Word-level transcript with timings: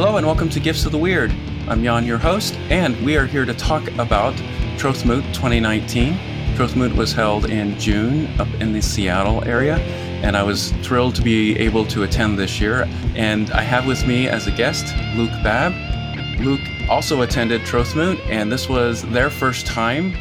Hello 0.00 0.16
and 0.16 0.24
welcome 0.24 0.48
to 0.50 0.60
Gifts 0.60 0.84
of 0.86 0.92
the 0.92 0.98
Weird. 0.98 1.34
I'm 1.66 1.82
Jan, 1.82 2.06
your 2.06 2.18
host, 2.18 2.54
and 2.70 2.96
we 3.04 3.16
are 3.16 3.26
here 3.26 3.44
to 3.44 3.52
talk 3.52 3.84
about 3.98 4.32
Trothmoot 4.76 5.24
2019. 5.34 6.14
Trothmoot 6.54 6.94
was 6.94 7.12
held 7.12 7.50
in 7.50 7.76
June 7.80 8.28
up 8.40 8.46
in 8.60 8.72
the 8.72 8.80
Seattle 8.80 9.42
area, 9.42 9.78
and 10.22 10.36
I 10.36 10.44
was 10.44 10.70
thrilled 10.84 11.16
to 11.16 11.22
be 11.22 11.58
able 11.58 11.84
to 11.86 12.04
attend 12.04 12.38
this 12.38 12.60
year. 12.60 12.88
And 13.16 13.50
I 13.50 13.62
have 13.62 13.88
with 13.88 14.06
me 14.06 14.28
as 14.28 14.46
a 14.46 14.52
guest 14.52 14.86
Luke 15.16 15.32
Babb. 15.42 15.72
Luke 16.42 16.60
also 16.88 17.22
attended 17.22 17.62
Trothmoot, 17.62 18.24
and 18.28 18.52
this 18.52 18.68
was 18.68 19.02
their 19.02 19.30
first 19.30 19.66
time 19.66 20.14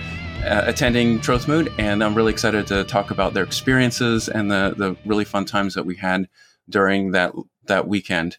uh, 0.43 0.63
attending 0.65 1.19
Trothmoot, 1.19 1.71
and 1.77 2.03
I'm 2.03 2.15
really 2.15 2.31
excited 2.31 2.65
to 2.65 2.83
talk 2.83 3.11
about 3.11 3.35
their 3.35 3.43
experiences 3.43 4.27
and 4.27 4.49
the 4.49 4.73
the 4.75 4.97
really 5.05 5.23
fun 5.23 5.45
times 5.45 5.75
that 5.75 5.85
we 5.85 5.97
had 5.97 6.27
during 6.67 7.11
that 7.11 7.31
that 7.67 7.87
weekend. 7.87 8.37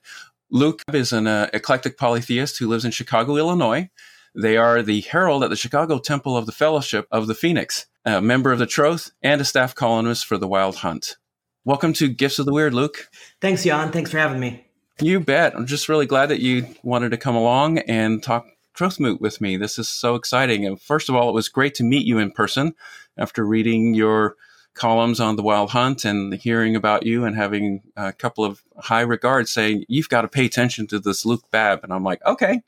Luke 0.50 0.82
is 0.94 1.12
an 1.12 1.26
uh, 1.26 1.50
eclectic 1.52 1.98
polytheist 1.98 2.58
who 2.58 2.68
lives 2.68 2.86
in 2.86 2.90
Chicago, 2.90 3.36
Illinois. 3.36 3.90
They 4.34 4.56
are 4.56 4.80
the 4.82 5.02
herald 5.02 5.44
at 5.44 5.50
the 5.50 5.56
Chicago 5.56 5.98
Temple 5.98 6.38
of 6.38 6.46
the 6.46 6.52
Fellowship 6.52 7.06
of 7.10 7.26
the 7.26 7.34
Phoenix, 7.34 7.84
a 8.06 8.22
member 8.22 8.50
of 8.50 8.58
the 8.58 8.66
Troth, 8.66 9.10
and 9.22 9.42
a 9.42 9.44
staff 9.44 9.74
columnist 9.74 10.24
for 10.24 10.38
the 10.38 10.48
Wild 10.48 10.76
Hunt. 10.76 11.18
Welcome 11.66 11.92
to 11.94 12.08
Gifts 12.08 12.38
of 12.38 12.46
the 12.46 12.52
Weird, 12.54 12.72
Luke. 12.72 13.10
Thanks, 13.42 13.62
Jan. 13.62 13.92
Thanks 13.92 14.10
for 14.10 14.16
having 14.16 14.40
me. 14.40 14.64
You 15.02 15.20
bet. 15.20 15.54
I'm 15.54 15.66
just 15.66 15.86
really 15.86 16.06
glad 16.06 16.30
that 16.30 16.40
you 16.40 16.66
wanted 16.82 17.10
to 17.10 17.18
come 17.18 17.36
along 17.36 17.80
and 17.80 18.22
talk 18.22 18.46
Troth 18.72 18.98
Moot 18.98 19.20
with 19.20 19.42
me. 19.42 19.58
This 19.58 19.78
is 19.78 19.90
so 19.90 20.14
exciting. 20.14 20.64
And 20.64 20.80
first 20.80 21.10
of 21.10 21.14
all, 21.14 21.28
it 21.28 21.34
was 21.34 21.50
great 21.50 21.74
to 21.74 21.84
meet 21.84 22.06
you 22.06 22.18
in 22.18 22.30
person 22.30 22.74
after 23.18 23.44
reading 23.44 23.92
your 23.92 24.36
columns 24.78 25.20
on 25.20 25.36
the 25.36 25.42
Wild 25.42 25.70
Hunt 25.70 26.04
and 26.04 26.32
hearing 26.34 26.76
about 26.76 27.04
you 27.04 27.24
and 27.24 27.36
having 27.36 27.82
a 27.96 28.12
couple 28.12 28.44
of 28.44 28.62
high 28.78 29.02
regards 29.02 29.50
saying 29.50 29.84
you've 29.88 30.08
got 30.08 30.22
to 30.22 30.28
pay 30.28 30.46
attention 30.46 30.86
to 30.88 30.98
this 30.98 31.26
Luke 31.26 31.44
Babb, 31.50 31.80
And 31.82 31.92
I'm 31.92 32.04
like, 32.04 32.24
okay. 32.24 32.62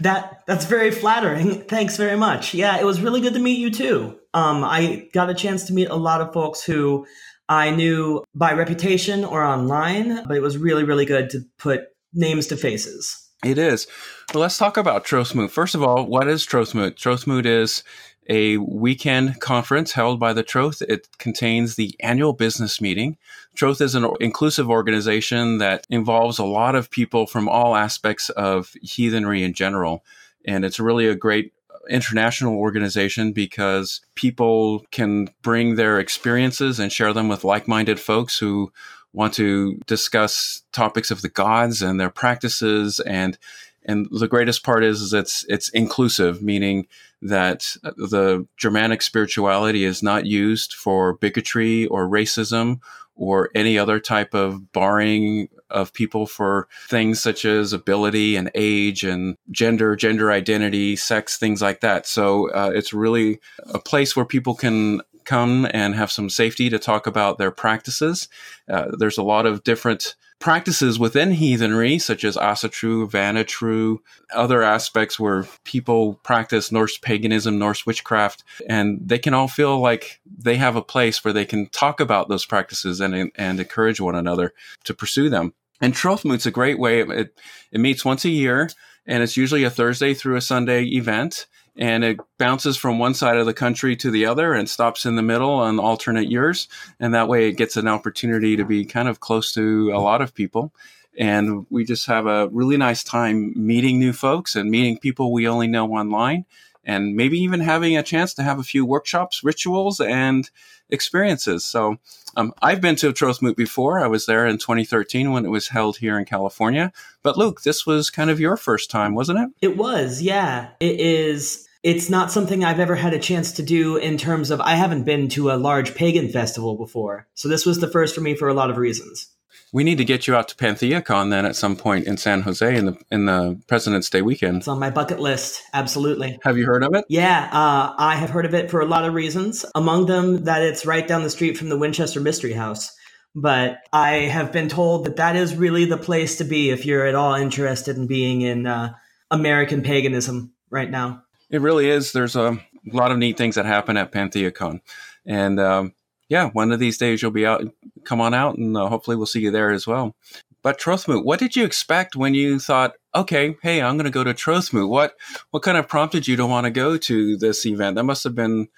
That 0.00 0.42
that's 0.46 0.64
very 0.64 0.90
flattering. 0.90 1.62
Thanks 1.68 1.96
very 1.96 2.16
much. 2.16 2.52
Yeah, 2.52 2.80
it 2.80 2.84
was 2.84 3.00
really 3.00 3.20
good 3.20 3.34
to 3.34 3.40
meet 3.40 3.58
you 3.58 3.70
too. 3.70 4.18
Um, 4.34 4.64
I 4.64 5.08
got 5.12 5.30
a 5.30 5.34
chance 5.34 5.64
to 5.64 5.72
meet 5.72 5.88
a 5.88 5.94
lot 5.94 6.20
of 6.20 6.32
folks 6.32 6.64
who 6.64 7.06
I 7.48 7.70
knew 7.70 8.24
by 8.34 8.54
reputation 8.54 9.24
or 9.24 9.44
online, 9.44 10.24
but 10.24 10.36
it 10.36 10.40
was 10.40 10.58
really, 10.58 10.84
really 10.84 11.04
good 11.04 11.30
to 11.30 11.42
put 11.58 11.82
names 12.12 12.48
to 12.48 12.56
faces. 12.56 13.30
It 13.44 13.58
is. 13.58 13.86
Well, 14.32 14.40
let's 14.40 14.56
talk 14.56 14.76
about 14.76 15.04
Trothmoot. 15.04 15.50
First 15.50 15.74
of 15.74 15.82
all, 15.82 16.06
what 16.06 16.28
is 16.28 16.46
Trothmoot? 16.46 16.92
Trothmoot 16.92 17.44
is 17.44 17.82
a 18.28 18.56
weekend 18.58 19.40
conference 19.40 19.92
held 19.92 20.20
by 20.20 20.32
the 20.32 20.42
Troth. 20.42 20.82
It 20.82 21.08
contains 21.18 21.74
the 21.74 21.94
annual 22.00 22.32
business 22.32 22.80
meeting. 22.80 23.16
Troth 23.54 23.80
is 23.80 23.94
an 23.94 24.08
inclusive 24.20 24.70
organization 24.70 25.58
that 25.58 25.86
involves 25.90 26.38
a 26.38 26.44
lot 26.44 26.74
of 26.74 26.90
people 26.90 27.26
from 27.26 27.48
all 27.48 27.76
aspects 27.76 28.30
of 28.30 28.74
heathenry 28.82 29.42
in 29.42 29.54
general. 29.54 30.04
And 30.44 30.64
it's 30.64 30.80
really 30.80 31.08
a 31.08 31.14
great 31.14 31.52
international 31.88 32.54
organization 32.56 33.32
because 33.32 34.00
people 34.14 34.84
can 34.92 35.28
bring 35.42 35.74
their 35.74 35.98
experiences 35.98 36.78
and 36.78 36.92
share 36.92 37.12
them 37.12 37.28
with 37.28 37.44
like-minded 37.44 37.98
folks 37.98 38.38
who 38.38 38.72
want 39.12 39.34
to 39.34 39.78
discuss 39.86 40.62
topics 40.72 41.10
of 41.10 41.22
the 41.22 41.28
gods 41.28 41.82
and 41.82 42.00
their 42.00 42.10
practices 42.10 43.00
and 43.00 43.36
and 43.84 44.06
the 44.10 44.28
greatest 44.28 44.62
part 44.62 44.84
is, 44.84 45.00
is 45.00 45.12
it's 45.12 45.44
it's 45.48 45.68
inclusive 45.70 46.42
meaning 46.42 46.86
that 47.20 47.76
the 47.82 48.46
germanic 48.56 49.02
spirituality 49.02 49.84
is 49.84 50.02
not 50.02 50.26
used 50.26 50.72
for 50.74 51.14
bigotry 51.14 51.86
or 51.86 52.08
racism 52.08 52.80
or 53.14 53.50
any 53.54 53.78
other 53.78 54.00
type 54.00 54.34
of 54.34 54.72
barring 54.72 55.48
of 55.70 55.92
people 55.92 56.26
for 56.26 56.68
things 56.88 57.22
such 57.22 57.44
as 57.44 57.72
ability 57.72 58.36
and 58.36 58.50
age 58.54 59.04
and 59.04 59.36
gender, 59.50 59.96
gender 59.96 60.30
identity, 60.30 60.96
sex, 60.96 61.36
things 61.36 61.62
like 61.62 61.80
that. 61.80 62.06
So 62.06 62.50
uh, 62.50 62.72
it's 62.74 62.92
really 62.92 63.40
a 63.72 63.78
place 63.78 64.14
where 64.14 64.24
people 64.24 64.54
can 64.54 65.02
come 65.24 65.66
and 65.72 65.94
have 65.94 66.12
some 66.12 66.30
safety 66.30 66.70
to 66.70 66.78
talk 66.78 67.06
about 67.06 67.38
their 67.38 67.50
practices. 67.50 68.28
Uh, 68.68 68.86
there's 68.98 69.18
a 69.18 69.22
lot 69.22 69.46
of 69.46 69.64
different 69.64 70.14
practices 70.42 70.98
within 70.98 71.30
heathenry, 71.30 71.98
such 71.98 72.24
as 72.24 72.36
Asatru, 72.36 73.08
Vanatru, 73.08 73.98
other 74.34 74.62
aspects 74.62 75.18
where 75.18 75.46
people 75.64 76.14
practice 76.24 76.72
Norse 76.72 76.98
paganism, 76.98 77.58
Norse 77.58 77.86
witchcraft, 77.86 78.42
and 78.68 78.98
they 79.00 79.18
can 79.18 79.34
all 79.34 79.46
feel 79.46 79.78
like 79.78 80.20
they 80.26 80.56
have 80.56 80.74
a 80.74 80.82
place 80.82 81.24
where 81.24 81.32
they 81.32 81.44
can 81.44 81.68
talk 81.68 82.00
about 82.00 82.28
those 82.28 82.44
practices 82.44 83.00
and, 83.00 83.30
and 83.36 83.60
encourage 83.60 84.00
one 84.00 84.16
another 84.16 84.52
to 84.84 84.92
pursue 84.92 85.30
them. 85.30 85.54
And 85.80 85.94
Trothmoot's 85.94 86.46
a 86.46 86.50
great 86.50 86.78
way. 86.78 87.02
It, 87.02 87.38
it 87.70 87.80
meets 87.80 88.04
once 88.04 88.24
a 88.24 88.28
year, 88.28 88.68
and 89.06 89.22
it's 89.22 89.36
usually 89.36 89.62
a 89.62 89.70
Thursday 89.70 90.12
through 90.12 90.36
a 90.36 90.40
Sunday 90.40 90.84
event 90.86 91.46
and 91.76 92.04
it 92.04 92.18
bounces 92.38 92.76
from 92.76 92.98
one 92.98 93.14
side 93.14 93.36
of 93.36 93.46
the 93.46 93.54
country 93.54 93.96
to 93.96 94.10
the 94.10 94.26
other 94.26 94.52
and 94.52 94.68
stops 94.68 95.06
in 95.06 95.16
the 95.16 95.22
middle 95.22 95.50
on 95.50 95.78
alternate 95.78 96.30
years. 96.30 96.68
And 97.00 97.14
that 97.14 97.28
way 97.28 97.48
it 97.48 97.56
gets 97.56 97.76
an 97.76 97.88
opportunity 97.88 98.56
to 98.56 98.64
be 98.64 98.84
kind 98.84 99.08
of 99.08 99.20
close 99.20 99.52
to 99.54 99.90
a 99.94 100.00
lot 100.00 100.20
of 100.20 100.34
people. 100.34 100.74
And 101.18 101.66
we 101.70 101.84
just 101.84 102.06
have 102.06 102.26
a 102.26 102.48
really 102.48 102.76
nice 102.76 103.04
time 103.04 103.52
meeting 103.54 103.98
new 103.98 104.12
folks 104.12 104.56
and 104.56 104.70
meeting 104.70 104.98
people 104.98 105.32
we 105.32 105.48
only 105.48 105.66
know 105.66 105.92
online 105.92 106.46
and 106.84 107.14
maybe 107.14 107.38
even 107.38 107.60
having 107.60 107.96
a 107.96 108.02
chance 108.02 108.34
to 108.34 108.42
have 108.42 108.58
a 108.58 108.64
few 108.64 108.84
workshops, 108.84 109.42
rituals, 109.44 110.00
and 110.00 110.50
experiences. 110.90 111.64
So 111.64 111.96
um, 112.36 112.52
I've 112.62 112.80
been 112.80 112.96
to 112.96 113.12
Trothmoot 113.12 113.56
before. 113.56 114.00
I 114.00 114.06
was 114.06 114.26
there 114.26 114.46
in 114.46 114.58
2013 114.58 115.32
when 115.32 115.44
it 115.44 115.50
was 115.50 115.68
held 115.68 115.96
here 115.96 116.18
in 116.18 116.24
California. 116.24 116.92
But 117.22 117.36
Luke, 117.36 117.62
this 117.62 117.86
was 117.86 118.10
kind 118.10 118.30
of 118.30 118.40
your 118.40 118.56
first 118.56 118.90
time, 118.90 119.14
wasn't 119.14 119.40
it? 119.40 119.50
It 119.60 119.76
was, 119.76 120.22
yeah. 120.22 120.70
It 120.80 121.00
is. 121.00 121.66
It's 121.82 122.08
not 122.08 122.30
something 122.30 122.64
I've 122.64 122.78
ever 122.78 122.94
had 122.94 123.12
a 123.12 123.18
chance 123.18 123.52
to 123.52 123.62
do 123.62 123.96
in 123.96 124.16
terms 124.16 124.50
of 124.50 124.60
I 124.60 124.76
haven't 124.76 125.02
been 125.02 125.28
to 125.30 125.50
a 125.50 125.56
large 125.56 125.94
pagan 125.96 126.28
festival 126.28 126.76
before. 126.76 127.26
So 127.34 127.48
this 127.48 127.66
was 127.66 127.80
the 127.80 127.88
first 127.88 128.14
for 128.14 128.20
me 128.20 128.36
for 128.36 128.48
a 128.48 128.54
lot 128.54 128.70
of 128.70 128.76
reasons. 128.76 129.28
We 129.74 129.84
need 129.84 129.98
to 129.98 130.04
get 130.04 130.26
you 130.26 130.36
out 130.36 130.48
to 130.48 130.54
PantheaCon 130.54 131.30
then 131.30 131.46
at 131.46 131.56
some 131.56 131.76
point 131.76 132.06
in 132.06 132.18
San 132.18 132.42
Jose 132.42 132.76
in 132.76 132.84
the 132.84 132.98
in 133.10 133.24
the 133.24 133.58
President's 133.66 134.10
Day 134.10 134.20
weekend. 134.20 134.58
It's 134.58 134.68
on 134.68 134.78
my 134.78 134.90
bucket 134.90 135.18
list. 135.18 135.62
Absolutely. 135.72 136.38
Have 136.42 136.58
you 136.58 136.66
heard 136.66 136.84
of 136.84 136.94
it? 136.94 137.06
Yeah, 137.08 137.48
uh, 137.50 137.94
I 137.96 138.16
have 138.16 138.28
heard 138.28 138.44
of 138.44 138.52
it 138.52 138.70
for 138.70 138.80
a 138.80 138.86
lot 138.86 139.06
of 139.06 139.14
reasons. 139.14 139.64
Among 139.74 140.04
them, 140.06 140.44
that 140.44 140.62
it's 140.62 140.84
right 140.84 141.08
down 141.08 141.22
the 141.22 141.30
street 141.30 141.56
from 141.56 141.70
the 141.70 141.78
Winchester 141.78 142.20
Mystery 142.20 142.52
House. 142.52 142.94
But 143.34 143.78
I 143.94 144.10
have 144.10 144.52
been 144.52 144.68
told 144.68 145.06
that 145.06 145.16
that 145.16 145.36
is 145.36 145.56
really 145.56 145.86
the 145.86 145.96
place 145.96 146.36
to 146.36 146.44
be 146.44 146.68
if 146.68 146.84
you're 146.84 147.06
at 147.06 147.14
all 147.14 147.34
interested 147.34 147.96
in 147.96 148.06
being 148.06 148.42
in 148.42 148.66
uh, 148.66 148.92
American 149.30 149.82
paganism 149.82 150.52
right 150.68 150.90
now. 150.90 151.22
It 151.48 151.62
really 151.62 151.88
is. 151.88 152.12
There's 152.12 152.36
a 152.36 152.58
lot 152.84 153.10
of 153.10 153.16
neat 153.16 153.38
things 153.38 153.54
that 153.54 153.64
happen 153.64 153.96
at 153.96 154.12
PantheaCon, 154.12 154.80
and 155.24 155.58
um, 155.58 155.94
yeah, 156.32 156.48
one 156.48 156.72
of 156.72 156.78
these 156.78 156.96
days 156.96 157.20
you'll 157.20 157.30
be 157.30 157.44
out. 157.44 157.62
Come 158.04 158.22
on 158.22 158.32
out, 158.32 158.56
and 158.56 158.74
uh, 158.74 158.88
hopefully 158.88 159.18
we'll 159.18 159.26
see 159.26 159.42
you 159.42 159.50
there 159.50 159.70
as 159.70 159.86
well. 159.86 160.16
But 160.62 160.80
Trothmoot, 160.80 161.26
what 161.26 161.38
did 161.38 161.56
you 161.56 161.64
expect 161.66 162.16
when 162.16 162.32
you 162.32 162.58
thought, 162.58 162.94
okay, 163.14 163.54
hey, 163.62 163.82
I'm 163.82 163.98
going 163.98 164.06
to 164.06 164.10
go 164.10 164.24
to 164.24 164.32
Trothmoot? 164.32 164.88
What 164.88 165.14
what 165.50 165.62
kind 165.62 165.76
of 165.76 165.88
prompted 165.88 166.26
you 166.26 166.36
to 166.36 166.46
want 166.46 166.64
to 166.64 166.70
go 166.70 166.96
to 166.96 167.36
this 167.36 167.66
event? 167.66 167.96
That 167.96 168.04
must 168.04 168.24
have 168.24 168.34
been 168.34 168.68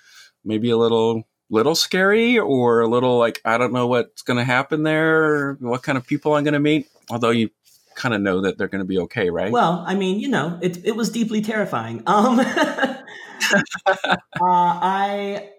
maybe 0.44 0.70
a 0.70 0.76
little 0.76 1.28
little 1.48 1.76
scary 1.76 2.41
or 2.41 2.81
a 2.81 2.88
little 2.88 3.19
like 3.19 3.41
I 3.44 3.56
don't 3.56 3.72
know 3.72 3.87
what's 3.87 4.22
going 4.22 4.38
to 4.38 4.44
happen 4.44 4.82
there, 4.82 5.53
what 5.60 5.84
kind 5.84 5.97
of 5.97 6.04
people 6.04 6.34
I'm 6.34 6.43
going 6.43 6.54
to 6.54 6.59
meet. 6.59 6.88
Although 7.09 7.31
you 7.31 7.50
kind 7.94 8.16
of 8.16 8.20
know 8.20 8.41
that 8.41 8.59
they're 8.59 8.66
going 8.66 8.82
to 8.82 8.84
be 8.84 8.98
okay, 8.98 9.31
right? 9.31 9.53
Well, 9.53 9.84
I 9.87 9.94
mean, 9.94 10.19
you 10.19 10.26
know, 10.26 10.59
it 10.60 10.84
it 10.84 10.97
was 10.97 11.09
deeply 11.09 11.41
terrifying. 11.41 12.03
Um, 12.09 12.41
uh, 12.41 12.97
I 14.41 15.50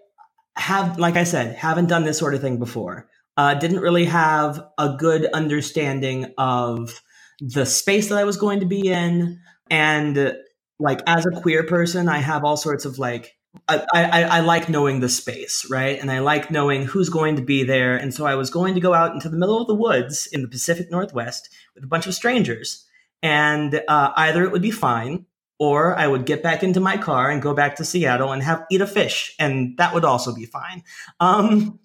have, 0.56 0.98
like 0.98 1.16
I 1.16 1.24
said, 1.24 1.54
haven't 1.56 1.86
done 1.86 2.04
this 2.04 2.18
sort 2.18 2.34
of 2.34 2.40
thing 2.40 2.58
before. 2.58 3.08
Uh, 3.36 3.54
didn't 3.54 3.80
really 3.80 4.06
have 4.06 4.66
a 4.78 4.96
good 4.98 5.26
understanding 5.32 6.32
of 6.38 7.02
the 7.40 7.66
space 7.66 8.08
that 8.08 8.18
I 8.18 8.24
was 8.24 8.38
going 8.38 8.60
to 8.60 8.66
be 8.66 8.88
in. 8.88 9.40
And 9.70 10.34
like 10.78 11.00
as 11.06 11.26
a 11.26 11.40
queer 11.40 11.64
person, 11.64 12.08
I 12.08 12.18
have 12.18 12.44
all 12.44 12.56
sorts 12.56 12.86
of 12.86 12.98
like, 12.98 13.36
I, 13.68 13.84
I, 13.92 14.22
I 14.22 14.40
like 14.40 14.68
knowing 14.68 15.00
the 15.00 15.08
space, 15.08 15.66
right? 15.70 15.98
And 16.00 16.10
I 16.10 16.20
like 16.20 16.50
knowing 16.50 16.84
who's 16.84 17.08
going 17.08 17.36
to 17.36 17.42
be 17.42 17.62
there. 17.62 17.96
And 17.96 18.12
so 18.12 18.26
I 18.26 18.34
was 18.34 18.50
going 18.50 18.74
to 18.74 18.80
go 18.80 18.94
out 18.94 19.12
into 19.12 19.28
the 19.28 19.36
middle 19.36 19.60
of 19.60 19.66
the 19.66 19.74
woods 19.74 20.26
in 20.32 20.42
the 20.42 20.48
Pacific 20.48 20.90
Northwest 20.90 21.48
with 21.74 21.84
a 21.84 21.88
bunch 21.88 22.06
of 22.06 22.14
strangers. 22.14 22.86
And 23.22 23.82
uh, 23.88 24.12
either 24.16 24.44
it 24.44 24.52
would 24.52 24.62
be 24.62 24.70
fine 24.70 25.26
or 25.58 25.96
I 25.96 26.06
would 26.06 26.26
get 26.26 26.42
back 26.42 26.62
into 26.62 26.80
my 26.80 26.96
car 26.96 27.30
and 27.30 27.40
go 27.40 27.54
back 27.54 27.76
to 27.76 27.84
Seattle 27.84 28.32
and 28.32 28.42
have 28.42 28.64
eat 28.70 28.80
a 28.80 28.86
fish, 28.86 29.34
and 29.38 29.76
that 29.78 29.94
would 29.94 30.04
also 30.04 30.34
be 30.34 30.46
fine. 30.46 30.82
Um, 31.20 31.78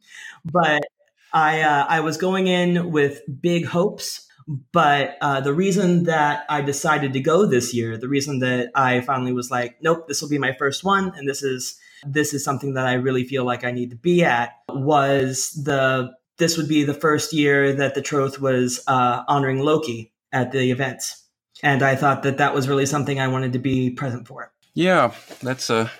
but 0.45 0.83
I 1.33 1.61
uh, 1.61 1.85
I 1.87 2.01
was 2.01 2.17
going 2.17 2.47
in 2.47 2.91
with 2.91 3.21
big 3.41 3.65
hopes. 3.65 4.27
But 4.73 5.17
uh, 5.21 5.39
the 5.39 5.53
reason 5.53 6.03
that 6.05 6.45
I 6.49 6.61
decided 6.61 7.13
to 7.13 7.21
go 7.21 7.45
this 7.45 7.73
year, 7.73 7.95
the 7.95 8.09
reason 8.09 8.39
that 8.39 8.71
I 8.75 8.99
finally 9.01 9.31
was 9.31 9.51
like, 9.51 9.77
nope, 9.81 10.07
this 10.07 10.21
will 10.21 10.29
be 10.29 10.39
my 10.39 10.53
first 10.53 10.83
one, 10.83 11.13
and 11.15 11.29
this 11.29 11.43
is 11.43 11.79
this 12.05 12.33
is 12.33 12.43
something 12.43 12.73
that 12.73 12.87
I 12.87 12.93
really 12.93 13.23
feel 13.23 13.45
like 13.45 13.63
I 13.63 13.71
need 13.71 13.91
to 13.91 13.95
be 13.95 14.23
at, 14.23 14.53
was 14.67 15.51
the 15.51 16.11
this 16.37 16.57
would 16.57 16.67
be 16.67 16.83
the 16.83 16.93
first 16.93 17.33
year 17.33 17.71
that 17.73 17.93
the 17.93 18.01
Troth 18.01 18.41
was 18.41 18.83
uh, 18.87 19.23
honoring 19.27 19.59
Loki 19.59 20.11
at 20.33 20.51
the 20.51 20.71
events. 20.71 21.23
And 21.63 21.83
I 21.83 21.95
thought 21.95 22.23
that 22.23 22.37
that 22.37 22.53
was 22.53 22.67
really 22.67 22.85
something 22.85 23.19
I 23.19 23.27
wanted 23.27 23.53
to 23.53 23.59
be 23.59 23.91
present 23.91 24.27
for. 24.27 24.51
Yeah, 24.73 25.13
that's 25.41 25.69
a 25.69 25.91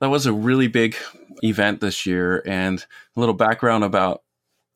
that 0.00 0.08
was 0.08 0.26
a 0.26 0.32
really 0.32 0.68
big 0.68 0.96
event 1.42 1.80
this 1.80 2.06
year, 2.06 2.42
and 2.46 2.84
a 3.16 3.20
little 3.20 3.34
background 3.34 3.84
about 3.84 4.22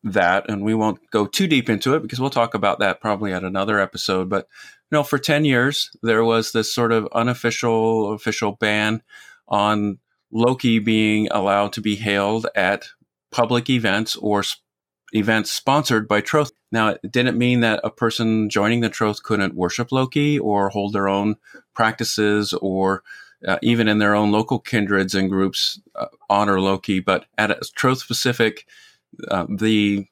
that, 0.03 0.49
and 0.49 0.63
we 0.63 0.73
won't 0.73 0.99
go 1.11 1.25
too 1.25 1.47
deep 1.47 1.69
into 1.69 1.95
it 1.95 2.01
because 2.01 2.19
we'll 2.19 2.29
talk 2.29 2.53
about 2.53 2.79
that 2.79 3.01
probably 3.01 3.33
at 3.33 3.43
another 3.43 3.79
episode. 3.79 4.29
But 4.29 4.47
you 4.91 4.95
know, 4.95 5.03
for 5.03 5.17
ten 5.17 5.45
years 5.45 5.89
there 6.03 6.23
was 6.23 6.51
this 6.51 6.73
sort 6.73 6.91
of 6.91 7.07
unofficial 7.13 8.13
official 8.13 8.53
ban 8.53 9.01
on 9.47 9.99
Loki 10.31 10.79
being 10.79 11.27
allowed 11.31 11.73
to 11.73 11.81
be 11.81 11.95
hailed 11.95 12.47
at 12.55 12.87
public 13.31 13.69
events 13.69 14.15
or 14.17 14.43
sp- 14.43 14.61
events 15.13 15.51
sponsored 15.51 16.07
by 16.07 16.21
Troth. 16.21 16.51
Now, 16.71 16.89
it 16.89 17.11
didn't 17.11 17.37
mean 17.37 17.61
that 17.61 17.79
a 17.83 17.89
person 17.89 18.49
joining 18.49 18.81
the 18.81 18.89
Troth 18.89 19.23
couldn't 19.23 19.55
worship 19.55 19.91
Loki 19.91 20.37
or 20.37 20.69
hold 20.69 20.93
their 20.93 21.07
own 21.07 21.35
practices 21.73 22.53
or 22.53 23.03
uh, 23.47 23.57
even 23.61 23.87
in 23.87 23.99
their 23.99 24.15
own 24.15 24.31
local 24.31 24.59
kindreds 24.59 25.15
and 25.15 25.29
groups 25.29 25.79
uh, 25.95 26.07
honor 26.29 26.59
Loki. 26.59 26.99
But 26.99 27.25
at 27.37 27.51
a 27.51 27.59
Troth 27.75 27.99
specific, 27.99 28.65
uh, 29.29 29.45
the 29.49 30.07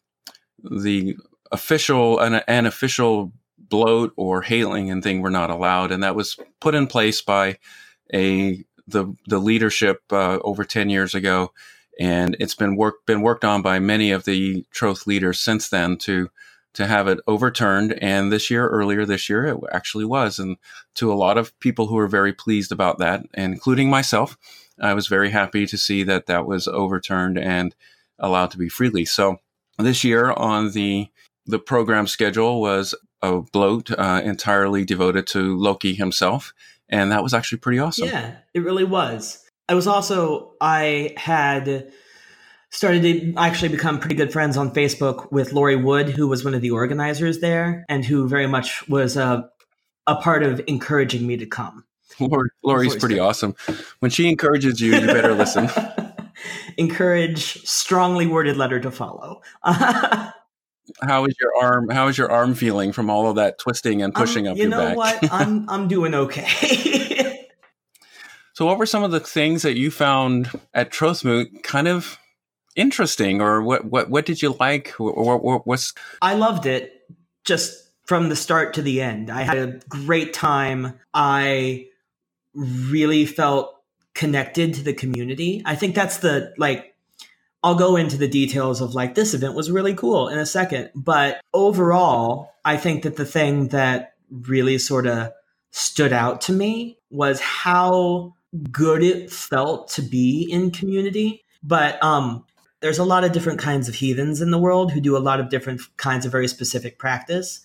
the 0.64 1.18
official 1.52 2.20
and 2.20 2.44
an 2.48 2.66
official 2.66 3.32
blót 3.68 4.12
or 4.16 4.42
hailing 4.42 4.90
and 4.90 5.04
thing 5.04 5.22
were 5.22 5.30
not 5.30 5.50
allowed, 5.50 5.92
and 5.92 6.04
that 6.04 6.16
was 6.16 6.38
put 6.60 6.76
in 6.76 6.88
place 6.88 7.22
by 7.22 7.58
a 8.14 8.64
the 8.88 9.14
the 9.28 9.40
leadership 9.40 10.02
uh, 10.12 10.38
over 10.44 10.64
ten 10.64 10.90
years 10.90 11.16
ago, 11.16 11.52
and 12.00 12.36
it's 12.40 12.56
been 12.56 12.76
work 12.76 13.06
been 13.06 13.22
worked 13.22 13.46
on 13.46 13.62
by 13.62 13.80
many 13.80 14.12
of 14.12 14.26
the 14.26 14.66
Troth 14.72 15.08
leaders 15.08 15.40
since 15.40 15.70
then 15.70 15.98
to 16.00 16.30
to 16.74 16.88
have 16.88 17.08
it 17.08 17.20
overturned. 17.26 17.94
And 18.02 18.32
this 18.32 18.50
year, 18.50 18.68
earlier 18.68 19.06
this 19.06 19.30
year, 19.30 19.46
it 19.46 19.58
actually 19.72 20.06
was, 20.06 20.40
and 20.40 20.58
to 20.96 21.12
a 21.12 21.16
lot 21.16 21.38
of 21.38 21.58
people 21.60 21.88
who 21.88 21.96
were 21.96 22.08
very 22.08 22.34
pleased 22.34 22.72
about 22.72 22.98
that, 23.00 23.24
including 23.34 23.90
myself, 23.90 24.38
I 24.82 24.94
was 24.94 25.08
very 25.08 25.30
happy 25.30 25.66
to 25.68 25.78
see 25.78 26.04
that 26.04 26.26
that 26.26 26.46
was 26.46 26.68
overturned 26.68 27.38
and 27.38 27.74
allowed 28.20 28.52
to 28.52 28.58
be 28.58 28.68
freely. 28.68 29.06
So 29.06 29.40
this 29.78 30.04
year 30.04 30.32
on 30.32 30.72
the 30.72 31.10
the 31.48 31.60
program 31.60 32.08
schedule 32.08 32.60
was 32.60 32.96
a 33.22 33.42
blót 33.42 33.94
uh, 33.98 34.22
entirely 34.24 34.84
devoted 34.84 35.28
to 35.28 35.56
Loki 35.56 35.94
himself 35.94 36.54
and 36.90 37.12
that 37.12 37.24
was 37.24 37.34
actually 37.34 37.60
pretty 37.60 37.80
awesome. 37.80 38.08
Yeah, 38.08 38.36
it 38.54 38.62
really 38.62 38.84
was. 38.84 39.44
I 39.68 39.74
was 39.74 39.88
also 39.88 40.54
I 40.62 41.14
had 41.18 41.92
started 42.70 43.02
to 43.04 43.34
actually 43.38 43.70
become 43.70 44.00
pretty 44.00 44.16
good 44.16 44.32
friends 44.32 44.58
on 44.58 44.74
Facebook 44.74 45.32
with 45.32 45.54
Lori 45.54 45.76
Wood, 45.76 46.10
who 46.10 46.28
was 46.28 46.44
one 46.44 46.54
of 46.54 46.62
the 46.62 46.72
organizers 46.72 47.40
there, 47.40 47.86
and 47.90 48.04
who 48.06 48.28
very 48.28 48.48
much 48.48 48.88
was 48.88 49.18
a 49.18 49.50
a 50.08 50.16
part 50.16 50.44
of 50.44 50.62
encouraging 50.68 51.26
me 51.26 51.38
to 51.38 51.46
come. 51.46 51.84
Lori, 52.20 52.50
Lori's 52.64 52.96
pretty 52.96 53.20
awesome. 53.20 53.56
When 54.00 54.12
she 54.12 54.30
encourages 54.30 54.80
you, 54.80 54.96
you 54.96 55.08
better 55.08 55.34
listen. 55.34 55.70
Encourage 56.78 57.66
strongly 57.66 58.28
worded 58.28 58.58
letter 58.58 58.80
to 58.80 58.92
follow. 58.92 59.42
how 59.64 61.26
is 61.26 61.36
your 61.40 61.52
arm? 61.60 61.90
How 61.90 62.08
is 62.08 62.18
your 62.18 62.32
arm 62.32 62.54
feeling 62.54 62.92
from 62.92 63.10
all 63.10 63.30
of 63.30 63.36
that 63.38 63.58
twisting 63.58 64.02
and 64.02 64.14
pushing 64.14 64.48
um, 64.48 64.52
up 64.52 64.58
you 64.58 64.64
your 64.64 64.72
know 64.72 64.86
back? 64.86 64.98
what? 64.98 65.34
I'm 65.34 65.70
I'm 65.70 65.88
doing 65.88 66.14
okay. 66.14 67.35
So, 68.56 68.66
what 68.66 68.78
were 68.78 68.86
some 68.86 69.04
of 69.04 69.12
the 69.12 69.20
things 69.20 69.64
that 69.64 69.78
you 69.78 69.92
found 69.92 70.50
at 70.74 70.90
Trothmoot 70.90 71.62
kind 71.64 71.90
of 71.90 72.18
interesting, 72.78 73.42
or 73.42 73.62
what 73.62 73.84
what 73.84 74.10
what 74.10 74.26
did 74.26 74.42
you 74.42 74.56
like? 74.58 74.94
Or 74.98 75.38
what, 75.38 75.68
what's 75.68 75.94
I 76.22 76.36
loved 76.36 76.66
it 76.66 77.06
just 77.44 77.92
from 78.06 78.30
the 78.30 78.36
start 78.36 78.74
to 78.76 78.82
the 78.82 79.02
end. 79.02 79.30
I 79.30 79.42
had 79.42 79.58
a 79.58 79.80
great 79.90 80.34
time. 80.34 80.98
I 81.14 81.88
really 82.54 83.26
felt 83.26 83.76
connected 84.14 84.74
to 84.76 84.84
the 84.84 84.94
community. 84.94 85.62
I 85.66 85.76
think 85.76 85.94
that's 85.94 86.20
the 86.20 86.54
like 86.58 86.96
I'll 87.62 87.76
go 87.76 87.98
into 87.98 88.16
the 88.16 88.30
details 88.30 88.80
of 88.80 88.96
like 88.96 89.16
this 89.16 89.34
event 89.34 89.56
was 89.56 89.70
really 89.70 89.96
cool 89.96 90.30
in 90.30 90.40
a 90.40 90.46
second. 90.46 90.92
But 90.96 91.42
overall, 91.54 92.54
I 92.64 92.78
think 92.78 93.04
that 93.04 93.18
the 93.18 93.26
thing 93.26 93.68
that 93.70 94.14
really 94.32 94.78
sort 94.78 95.08
of 95.08 95.34
stood 95.72 96.14
out 96.14 96.40
to 96.40 96.54
me 96.54 96.98
was 97.10 97.42
how 97.42 98.35
good 98.72 99.04
it 99.04 99.32
felt 99.32 99.90
to 99.90 100.02
be 100.02 100.48
in 100.50 100.72
community. 100.72 101.44
But 101.64 102.02
um, 102.04 102.46
there's 102.82 103.00
a 103.00 103.04
lot 103.04 103.24
of 103.24 103.32
different 103.32 103.60
kinds 103.60 103.88
of 103.88 103.96
heathens 103.96 104.42
in 104.42 104.52
the 104.52 104.58
world 104.58 104.92
who 104.92 105.02
do 105.02 105.18
a 105.18 105.20
lot 105.20 105.40
of 105.40 105.50
different 105.50 105.82
kinds 105.98 106.26
of 106.26 106.32
very 106.32 106.48
specific 106.48 107.00
practice. 107.00 107.62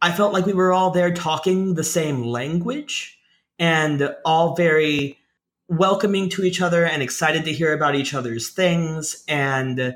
I 0.00 0.12
felt 0.12 0.32
like 0.32 0.46
we 0.46 0.52
were 0.52 0.72
all 0.72 0.90
there 0.90 1.12
talking 1.12 1.74
the 1.74 1.84
same 1.84 2.22
language 2.22 3.18
and 3.58 4.14
all 4.24 4.54
very 4.54 5.18
welcoming 5.68 6.28
to 6.30 6.42
each 6.42 6.60
other 6.60 6.84
and 6.84 7.02
excited 7.02 7.44
to 7.44 7.52
hear 7.52 7.72
about 7.72 7.94
each 7.94 8.12
other's 8.12 8.50
things 8.50 9.24
and 9.28 9.94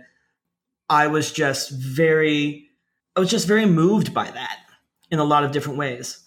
i 0.88 1.06
was 1.06 1.30
just 1.30 1.70
very 1.70 2.70
i 3.16 3.20
was 3.20 3.30
just 3.30 3.46
very 3.46 3.66
moved 3.66 4.14
by 4.14 4.30
that 4.30 4.58
in 5.10 5.18
a 5.18 5.24
lot 5.24 5.44
of 5.44 5.52
different 5.52 5.78
ways 5.78 6.24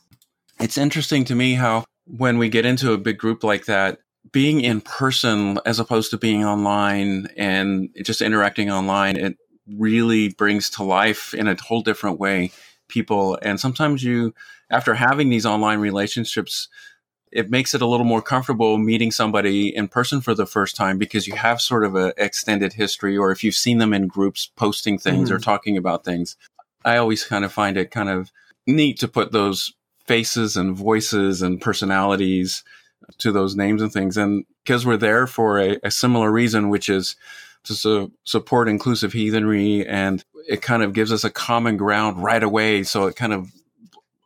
it's 0.60 0.78
interesting 0.78 1.26
to 1.26 1.34
me 1.34 1.56
how 1.56 1.84
when 2.18 2.38
we 2.38 2.50
get 2.50 2.66
into 2.66 2.92
a 2.92 2.98
big 2.98 3.18
group 3.18 3.44
like 3.44 3.66
that 3.66 4.00
being 4.32 4.62
in 4.62 4.82
person 4.82 5.60
as 5.66 5.80
opposed 5.80 6.12
to 6.12 6.18
being 6.18 6.46
online 6.46 7.28
and 7.38 7.90
just 8.04 8.22
interacting 8.22 8.70
online 8.70 9.16
it 9.18 9.38
really 9.78 10.30
brings 10.30 10.70
to 10.70 10.84
life 10.84 11.34
in 11.34 11.48
a 11.48 11.56
whole 11.62 11.82
different 11.82 12.20
way 12.20 12.52
people 12.90 13.40
and 13.42 13.60
sometimes 13.60 14.04
you 14.04 14.34
after 14.70 14.94
having 14.94 15.30
these 15.30 15.46
online 15.46 15.80
relationships 15.80 16.68
it 17.32 17.50
makes 17.50 17.74
it 17.74 17.82
a 17.82 17.86
little 17.86 18.06
more 18.06 18.22
comfortable 18.22 18.78
meeting 18.78 19.10
somebody 19.10 19.74
in 19.74 19.88
person 19.88 20.20
for 20.20 20.36
the 20.36 20.46
first 20.46 20.76
time 20.76 20.98
because 20.98 21.28
you 21.28 21.36
have 21.36 21.62
sort 21.62 21.86
of 21.86 21.96
an 21.96 22.12
extended 22.18 22.74
history 22.74 23.18
or 23.18 23.32
if 23.32 23.42
you've 23.42 23.56
seen 23.56 23.78
them 23.78 23.94
in 23.94 24.08
groups 24.08 24.52
posting 24.58 24.98
things 24.98 25.30
mm-hmm. 25.30 25.38
or 25.38 25.40
talking 25.40 25.78
about 25.78 26.04
things 26.04 26.36
i 26.84 26.98
always 26.98 27.24
kind 27.24 27.46
of 27.46 27.54
find 27.54 27.78
it 27.78 27.90
kind 27.90 28.10
of 28.10 28.32
neat 28.68 29.00
to 29.00 29.08
put 29.08 29.32
those 29.32 29.74
faces 30.12 30.58
and 30.58 30.76
voices 30.76 31.42
and 31.42 31.62
personalities 31.62 32.66
to 33.18 33.32
those 33.32 33.56
names 33.56 33.82
and 33.82 33.94
things 33.94 34.18
and 34.18 34.44
because 34.66 34.86
we're 34.86 34.98
there 34.98 35.26
for 35.26 35.58
a, 35.58 35.80
a 35.84 35.90
similar 35.90 36.30
reason 36.30 36.68
which 36.68 36.90
is 36.90 37.16
to 37.64 37.74
su- 37.74 38.12
support 38.26 38.68
inclusive 38.68 39.14
heathenry 39.14 39.88
and 39.88 40.26
it 40.50 40.62
kind 40.62 40.84
of 40.84 40.92
gives 40.92 41.14
us 41.14 41.24
a 41.24 41.30
common 41.30 41.78
ground 41.78 42.22
right 42.22 42.44
away 42.44 42.84
so 42.84 43.06
it 43.06 43.16
kind 43.16 43.32
of 43.32 43.54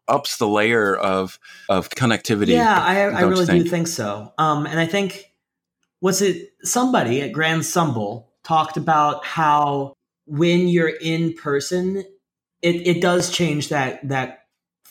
ups 0.08 0.38
the 0.38 0.48
layer 0.48 0.96
of 0.96 1.40
of 1.70 1.90
connectivity. 1.90 2.50
Yeah, 2.54 2.80
I, 2.80 3.02
I 3.02 3.22
really 3.22 3.46
think? 3.46 3.64
do 3.64 3.70
think 3.70 3.88
so. 3.88 4.34
Um, 4.38 4.66
and 4.66 4.80
I 4.80 4.86
think 4.86 5.32
was 6.02 6.22
it 6.22 6.54
somebody 6.64 7.22
at 7.22 7.32
Grand 7.32 7.62
Sumbel 7.62 8.26
talked 8.44 8.78
about 8.78 9.26
how 9.26 9.94
when 10.26 10.68
you're 10.68 10.90
in 10.90 11.34
person, 11.34 12.04
it, 12.62 12.88
it 12.88 13.02
does 13.02 13.32
change 13.32 13.70
that 13.70 14.08
that 14.10 14.45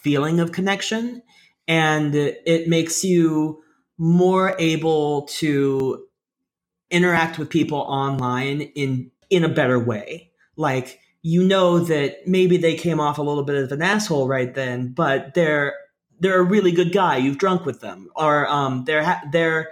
feeling 0.04 0.38
of 0.38 0.52
connection, 0.52 1.22
and 1.66 2.14
it 2.14 2.68
makes 2.68 3.02
you 3.02 3.62
more 3.96 4.54
able 4.58 5.22
to 5.22 6.06
interact 6.90 7.38
with 7.38 7.48
people 7.50 7.78
online 7.78 8.60
in 8.60 9.10
in 9.30 9.42
a 9.42 9.48
better 9.48 9.78
way. 9.78 10.30
Like 10.56 11.00
you 11.22 11.42
know 11.42 11.78
that 11.78 12.28
maybe 12.28 12.58
they 12.58 12.74
came 12.74 13.00
off 13.00 13.16
a 13.16 13.22
little 13.22 13.44
bit 13.44 13.56
of 13.56 13.72
an 13.72 13.80
asshole 13.80 14.28
right 14.28 14.54
then, 14.54 14.92
but 14.92 15.32
they're 15.34 15.74
they're 16.20 16.40
a 16.40 16.44
really 16.44 16.70
good 16.70 16.92
guy. 16.92 17.16
You've 17.16 17.38
drunk 17.38 17.64
with 17.64 17.80
them, 17.80 18.10
or 18.14 18.46
um, 18.48 18.84
they're 18.84 19.02
ha- 19.02 19.24
they're 19.32 19.70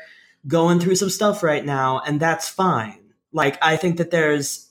going 0.48 0.80
through 0.80 0.96
some 0.96 1.10
stuff 1.10 1.42
right 1.42 1.64
now, 1.64 2.00
and 2.06 2.18
that's 2.18 2.48
fine. 2.48 2.98
Like 3.32 3.58
I 3.62 3.76
think 3.76 3.98
that 3.98 4.10
there's 4.10 4.68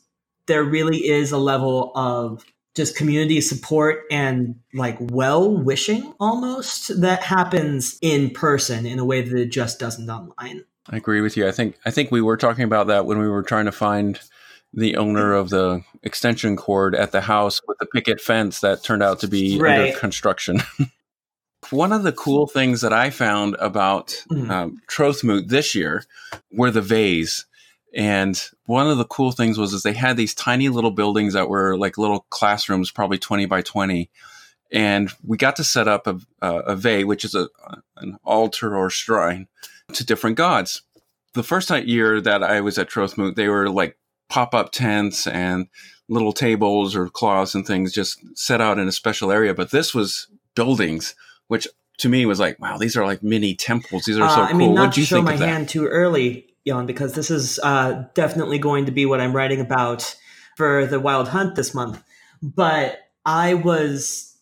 there 0.47 0.63
really 0.63 1.07
is 1.07 1.31
a 1.31 1.37
level 1.37 1.91
of 1.95 2.43
just 2.75 2.95
community 2.95 3.41
support 3.41 4.03
and 4.09 4.55
like 4.73 4.97
well 4.99 5.51
wishing 5.51 6.13
almost 6.19 7.01
that 7.01 7.21
happens 7.21 7.97
in 8.01 8.29
person 8.29 8.85
in 8.85 8.99
a 8.99 9.05
way 9.05 9.21
that 9.21 9.37
it 9.37 9.51
just 9.51 9.79
doesn't 9.79 10.09
online. 10.09 10.63
I 10.89 10.97
agree 10.97 11.21
with 11.21 11.37
you. 11.37 11.47
I 11.47 11.51
think 11.51 11.77
I 11.85 11.91
think 11.91 12.11
we 12.11 12.21
were 12.21 12.37
talking 12.37 12.63
about 12.63 12.87
that 12.87 13.05
when 13.05 13.19
we 13.19 13.27
were 13.27 13.43
trying 13.43 13.65
to 13.65 13.71
find 13.71 14.19
the 14.73 14.95
owner 14.95 15.33
of 15.33 15.49
the 15.49 15.83
extension 16.03 16.55
cord 16.55 16.95
at 16.95 17.11
the 17.11 17.21
house 17.21 17.61
with 17.67 17.77
the 17.79 17.85
picket 17.85 18.21
fence 18.21 18.61
that 18.61 18.83
turned 18.83 19.03
out 19.03 19.19
to 19.19 19.27
be 19.27 19.59
right. 19.59 19.79
under 19.79 19.99
construction. 19.99 20.61
One 21.69 21.91
of 21.91 22.03
the 22.03 22.13
cool 22.13 22.47
things 22.47 22.81
that 22.81 22.93
I 22.93 23.11
found 23.11 23.55
about 23.59 24.23
mm. 24.31 24.49
um, 24.49 24.81
Trothmoot 24.89 25.49
this 25.49 25.75
year 25.75 26.03
were 26.51 26.71
the 26.71 26.81
Vés. 26.81 27.45
And 27.93 28.41
one 28.65 28.89
of 28.89 28.97
the 28.97 29.05
cool 29.05 29.31
things 29.31 29.57
was 29.57 29.73
is 29.73 29.83
they 29.83 29.93
had 29.93 30.15
these 30.17 30.33
tiny 30.33 30.69
little 30.69 30.91
buildings 30.91 31.33
that 31.33 31.49
were 31.49 31.77
like 31.77 31.97
little 31.97 32.25
classrooms, 32.29 32.91
probably 32.91 33.17
20 33.17 33.45
by 33.45 33.61
20. 33.61 34.09
And 34.71 35.11
we 35.25 35.35
got 35.35 35.57
to 35.57 35.63
set 35.63 35.87
up 35.87 36.07
a, 36.07 36.17
a, 36.41 36.75
a 36.77 37.03
which 37.03 37.25
is 37.25 37.35
a, 37.35 37.49
an 37.97 38.17
altar 38.23 38.77
or 38.77 38.89
shrine 38.89 39.47
to 39.93 40.05
different 40.05 40.37
gods. 40.37 40.83
The 41.33 41.43
first 41.43 41.69
year 41.69 42.21
that 42.21 42.43
I 42.43 42.61
was 42.61 42.77
at 42.77 42.89
Trothmoot, 42.89 43.35
they 43.35 43.49
were 43.49 43.69
like 43.69 43.97
pop 44.29 44.53
up 44.53 44.71
tents 44.71 45.27
and 45.27 45.67
little 46.07 46.31
tables 46.33 46.95
or 46.95 47.09
cloths 47.09 47.55
and 47.55 47.67
things 47.67 47.91
just 47.91 48.19
set 48.37 48.61
out 48.61 48.79
in 48.79 48.87
a 48.87 48.91
special 48.91 49.31
area. 49.31 49.53
But 49.53 49.71
this 49.71 49.93
was 49.93 50.27
buildings, 50.55 51.15
which 51.47 51.67
to 51.99 52.09
me 52.09 52.25
was 52.25 52.39
like, 52.39 52.59
wow, 52.59 52.77
these 52.77 52.95
are 52.95 53.05
like 53.05 53.21
mini 53.21 53.55
temples. 53.55 54.05
These 54.05 54.17
are 54.17 54.29
so 54.29 54.41
Uh, 54.41 54.47
cool. 54.47 54.55
I 54.55 54.57
mean, 54.57 54.71
what 54.71 54.75
not 54.75 54.93
do 54.93 55.01
you 55.01 55.05
to 55.05 55.09
show 55.09 55.15
think 55.17 55.39
my 55.39 55.45
hand 55.45 55.69
too 55.69 55.87
early, 55.87 56.50
Jan, 56.65 56.85
because 56.85 57.13
this 57.13 57.31
is 57.31 57.59
uh, 57.63 58.03
definitely 58.13 58.59
going 58.59 58.85
to 58.85 58.91
be 58.91 59.05
what 59.05 59.21
I'm 59.21 59.35
writing 59.35 59.59
about 59.59 60.15
for 60.57 60.85
the 60.85 60.99
Wild 60.99 61.29
Hunt 61.29 61.55
this 61.55 61.73
month. 61.73 62.03
But 62.41 62.99
I 63.25 63.55
was, 63.55 64.37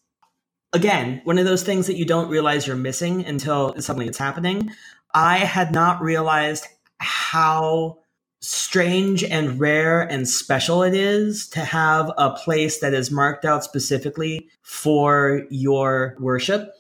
again, 0.74 1.22
one 1.24 1.38
of 1.38 1.46
those 1.46 1.64
things 1.64 1.88
that 1.88 1.98
you 1.98 2.06
don't 2.06 2.30
realize 2.30 2.68
you're 2.68 2.76
missing 2.76 3.26
until 3.26 3.80
suddenly 3.82 4.08
it's 4.08 4.18
happening. 4.18 4.72
I 5.14 5.38
had 5.38 5.72
not 5.72 6.02
realized 6.02 6.66
how 7.00 8.00
strange 8.42 9.24
and 9.24 9.60
rare 9.60 10.02
and 10.02 10.28
special 10.28 10.84
it 10.84 10.94
is 10.94 11.48
to 11.50 11.60
have 11.60 12.12
a 12.18 12.32
place 12.32 12.80
that 12.80 12.94
is 12.94 13.12
marked 13.12 13.44
out 13.44 13.64
specifically 13.64 14.48
for 14.62 15.46
your 15.50 16.16
worship. 16.20 16.74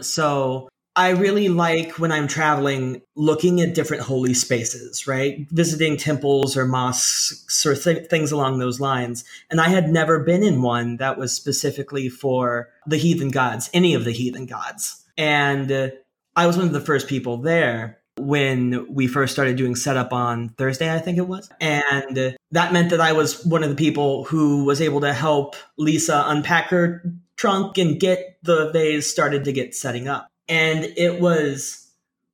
So 0.00 0.68
I 0.98 1.10
really 1.10 1.48
like 1.48 2.00
when 2.00 2.10
I'm 2.10 2.26
traveling 2.26 3.02
looking 3.14 3.60
at 3.60 3.72
different 3.72 4.02
holy 4.02 4.34
spaces, 4.34 5.06
right? 5.06 5.46
Visiting 5.52 5.96
temples 5.96 6.56
or 6.56 6.66
mosques 6.66 7.64
or 7.64 7.76
th- 7.76 8.08
things 8.08 8.32
along 8.32 8.58
those 8.58 8.80
lines. 8.80 9.24
And 9.48 9.60
I 9.60 9.68
had 9.68 9.90
never 9.90 10.18
been 10.18 10.42
in 10.42 10.60
one 10.60 10.96
that 10.96 11.16
was 11.16 11.32
specifically 11.32 12.08
for 12.08 12.70
the 12.84 12.96
heathen 12.96 13.28
gods, 13.28 13.70
any 13.72 13.94
of 13.94 14.04
the 14.04 14.10
heathen 14.10 14.46
gods. 14.46 15.04
And 15.16 15.70
uh, 15.70 15.90
I 16.34 16.48
was 16.48 16.56
one 16.56 16.66
of 16.66 16.72
the 16.72 16.80
first 16.80 17.06
people 17.06 17.36
there 17.36 18.00
when 18.18 18.92
we 18.92 19.06
first 19.06 19.32
started 19.32 19.56
doing 19.56 19.76
setup 19.76 20.12
on 20.12 20.48
Thursday, 20.48 20.92
I 20.92 20.98
think 20.98 21.16
it 21.16 21.28
was. 21.28 21.48
And 21.60 22.18
uh, 22.18 22.30
that 22.50 22.72
meant 22.72 22.90
that 22.90 23.00
I 23.00 23.12
was 23.12 23.46
one 23.46 23.62
of 23.62 23.70
the 23.70 23.76
people 23.76 24.24
who 24.24 24.64
was 24.64 24.80
able 24.80 25.02
to 25.02 25.12
help 25.12 25.54
Lisa 25.76 26.24
unpack 26.26 26.70
her 26.70 27.04
trunk 27.36 27.78
and 27.78 28.00
get 28.00 28.38
the 28.42 28.72
Vés 28.72 29.04
started 29.04 29.44
to 29.44 29.52
get 29.52 29.76
setting 29.76 30.08
up. 30.08 30.28
And 30.48 30.84
it 30.96 31.20
was 31.20 31.88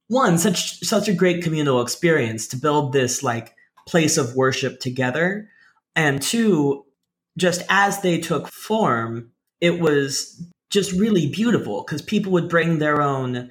one 0.09 0.38
such 0.38 0.80
such 0.80 1.09
a 1.09 1.14
great 1.14 1.42
communal 1.42 1.80
experience 1.80 2.47
to 2.49 2.56
build 2.56 2.92
this 2.92 3.23
like 3.23 3.54
place 3.87 4.16
of 4.16 4.35
worship 4.35 4.80
together. 4.80 5.49
And 5.97 6.21
two, 6.21 6.85
just 7.37 7.62
as 7.68 8.00
they 8.00 8.18
took 8.18 8.49
form, 8.49 9.30
it 9.61 9.80
was 9.80 10.44
just 10.71 10.92
really 10.92 11.28
beautiful 11.28 11.83
because 11.83 12.02
people 12.02 12.33
would 12.33 12.49
bring 12.49 12.78
their 12.78 13.00
own 13.00 13.50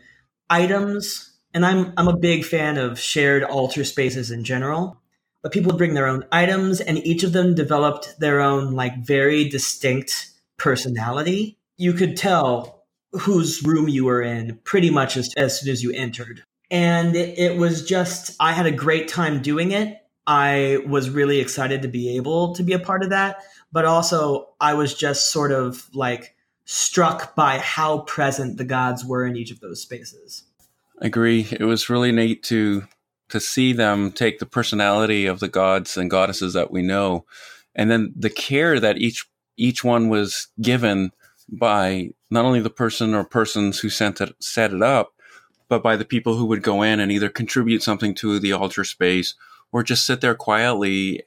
items. 0.50 1.32
And 1.54 1.66
I'm 1.66 1.94
I'm 1.98 2.08
a 2.08 2.18
big 2.18 2.46
fan 2.46 2.78
of 2.78 3.00
shared 3.00 3.44
altar 3.44 3.84
spaces 3.84 4.32
in 4.32 4.44
general. 4.44 5.00
But 5.42 5.52
people 5.52 5.72
would 5.72 5.78
bring 5.78 5.94
their 5.94 6.08
own 6.08 6.24
items 6.32 6.80
and 6.80 7.00
each 7.00 7.24
of 7.24 7.34
them 7.34 7.54
developed 7.54 8.18
their 8.18 8.40
own 8.40 8.72
like 8.72 9.04
very 9.04 9.50
distinct 9.50 10.32
personality. 10.58 11.58
You 11.78 11.92
could 11.92 12.16
tell 12.16 12.73
whose 13.14 13.64
room 13.64 13.88
you 13.88 14.06
were 14.06 14.22
in 14.22 14.60
pretty 14.64 14.90
much 14.90 15.18
as, 15.18 15.34
as 15.36 15.60
soon 15.60 15.72
as 15.72 15.84
you 15.84 15.92
entered. 15.92 16.44
And 16.72 17.16
it, 17.16 17.38
it 17.38 17.58
was 17.58 17.88
just, 17.88 18.36
I 18.40 18.54
had 18.54 18.66
a 18.66 18.72
great 18.72 19.08
time 19.08 19.42
doing 19.42 19.72
it. 19.72 20.00
I 20.26 20.80
was 20.88 21.10
really 21.10 21.40
excited 21.40 21.82
to 21.82 21.88
be 21.88 22.16
able 22.16 22.56
to 22.56 22.64
be 22.64 22.74
a 22.74 22.80
part 22.80 23.04
of 23.04 23.10
that. 23.10 23.44
But 23.72 23.86
also, 23.86 24.50
I 24.60 24.74
was 24.74 24.94
just 24.94 25.32
sort 25.32 25.52
of 25.52 25.90
like 25.94 26.36
struck 26.66 27.36
by 27.36 27.60
how 27.60 28.00
present 28.00 28.58
the 28.58 28.64
gods 28.64 29.04
were 29.04 29.26
in 29.26 29.36
each 29.36 29.52
of 29.52 29.60
those 29.60 29.82
spaces. 29.82 30.44
I 31.02 31.08
agree. 31.08 31.48
It 31.52 31.66
was 31.66 31.90
really 31.90 32.12
neat 32.12 32.44
to 32.44 32.88
to 33.30 33.40
see 33.40 33.74
them 33.74 34.12
take 34.12 34.38
the 34.38 34.46
personality 34.46 35.26
of 35.26 35.40
the 35.40 35.48
gods 35.48 35.98
and 35.98 36.10
goddesses 36.10 36.54
that 36.54 36.72
we 36.72 36.84
know, 36.84 37.26
and 37.74 37.90
then 37.90 38.14
the 38.16 38.30
care 38.30 38.80
that 38.80 38.98
each 39.00 39.26
each 39.58 39.84
one 39.84 40.08
was 40.08 40.48
given 40.62 41.12
by 41.50 42.12
not 42.30 42.46
only 42.46 42.62
the 42.62 42.70
person 42.70 43.14
or 43.14 43.24
persons 43.24 43.80
who 43.80 43.90
sent 43.90 44.22
it 44.22 44.36
set 44.40 44.74
it 44.74 44.82
up, 44.82 45.14
but 45.70 45.84
by 45.84 45.96
the 45.96 46.06
people 46.06 46.36
who 46.36 46.46
would 46.46 46.64
go 46.64 46.82
in 46.82 47.00
and 47.00 47.12
either 47.12 47.30
contribute 47.30 47.84
something 47.84 48.14
to 48.16 48.40
the 48.40 48.54
altar 48.54 48.84
space 48.84 49.36
or 49.72 49.84
just 49.84 50.06
sit 50.06 50.22
there 50.22 50.36
quietly 50.36 51.24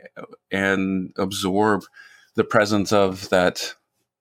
and 0.51 1.13
absorb 1.17 1.85
the 2.35 2.45
presence 2.45 2.93
of 2.93 3.29
that 3.31 3.75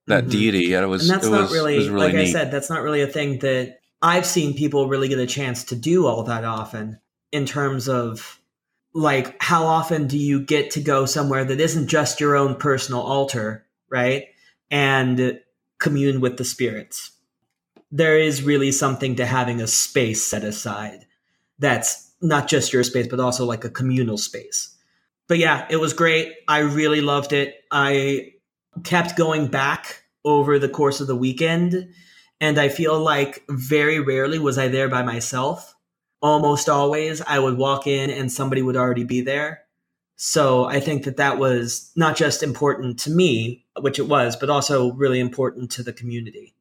that 0.07 0.25
Mhm. 0.25 0.31
deity. 0.31 0.73
It 0.73 0.87
was 0.87 1.09
and 1.09 1.09
that's 1.19 1.29
not 1.29 1.41
was, 1.43 1.51
really, 1.51 1.75
it 1.75 1.79
was 1.79 1.89
really 1.89 2.07
like 2.07 2.15
neat. 2.15 2.29
I 2.29 2.31
said, 2.31 2.51
that's 2.51 2.69
not 2.69 2.83
really 2.83 3.01
a 3.01 3.07
thing 3.07 3.39
that 3.39 3.79
I've 4.01 4.25
seen 4.25 4.53
people 4.53 4.87
really 4.87 5.07
get 5.07 5.17
a 5.19 5.25
chance 5.25 5.63
to 5.65 5.75
do 5.75 6.05
all 6.05 6.23
that 6.23 6.43
often 6.43 6.99
in 7.31 7.45
terms 7.45 7.89
of 7.89 8.39
like 8.93 9.35
how 9.41 9.65
often 9.65 10.07
do 10.07 10.17
you 10.17 10.39
get 10.41 10.71
to 10.71 10.81
go 10.81 11.05
somewhere 11.05 11.43
that 11.43 11.59
isn't 11.59 11.87
just 11.87 12.21
your 12.21 12.35
own 12.35 12.55
personal 12.55 13.01
altar, 13.01 13.65
right? 13.89 14.25
And 14.71 15.39
commune 15.79 16.21
with 16.21 16.37
the 16.37 16.45
spirits. 16.45 17.11
There 17.91 18.17
is 18.17 18.43
really 18.43 18.71
something 18.71 19.15
to 19.15 19.25
having 19.25 19.61
a 19.61 19.67
space 19.67 20.25
set 20.25 20.43
aside 20.43 21.05
that's 21.59 22.11
not 22.21 22.47
just 22.47 22.73
your 22.73 22.83
space, 22.83 23.07
but 23.07 23.19
also 23.19 23.45
like 23.45 23.63
a 23.63 23.69
communal 23.69 24.17
space. 24.17 24.75
But 25.27 25.37
yeah, 25.37 25.65
it 25.69 25.77
was 25.77 25.93
great. 25.93 26.33
I 26.47 26.59
really 26.59 27.01
loved 27.01 27.33
it. 27.33 27.55
I 27.71 28.33
kept 28.83 29.17
going 29.17 29.47
back 29.47 30.03
over 30.23 30.59
the 30.59 30.69
course 30.69 31.01
of 31.01 31.07
the 31.07 31.15
weekend. 31.15 31.89
And 32.41 32.59
I 32.59 32.69
feel 32.69 32.99
like 32.99 33.43
very 33.49 33.99
rarely 33.99 34.39
was 34.39 34.57
I 34.57 34.67
there 34.67 34.89
by 34.89 35.03
myself. 35.03 35.73
Almost 36.21 36.67
always 36.67 37.21
I 37.21 37.39
would 37.39 37.57
walk 37.57 37.87
in 37.87 38.09
and 38.09 38.31
somebody 38.31 38.61
would 38.61 38.75
already 38.75 39.03
be 39.03 39.21
there. 39.21 39.64
So 40.15 40.65
I 40.65 40.79
think 40.79 41.03
that 41.03 41.17
that 41.17 41.37
was 41.37 41.91
not 41.95 42.15
just 42.15 42.41
important 42.41 42.99
to 42.99 43.11
me, 43.11 43.65
which 43.79 43.99
it 43.99 44.07
was, 44.07 44.35
but 44.35 44.49
also 44.49 44.93
really 44.93 45.19
important 45.19 45.71
to 45.71 45.83
the 45.83 45.93
community. 45.93 46.53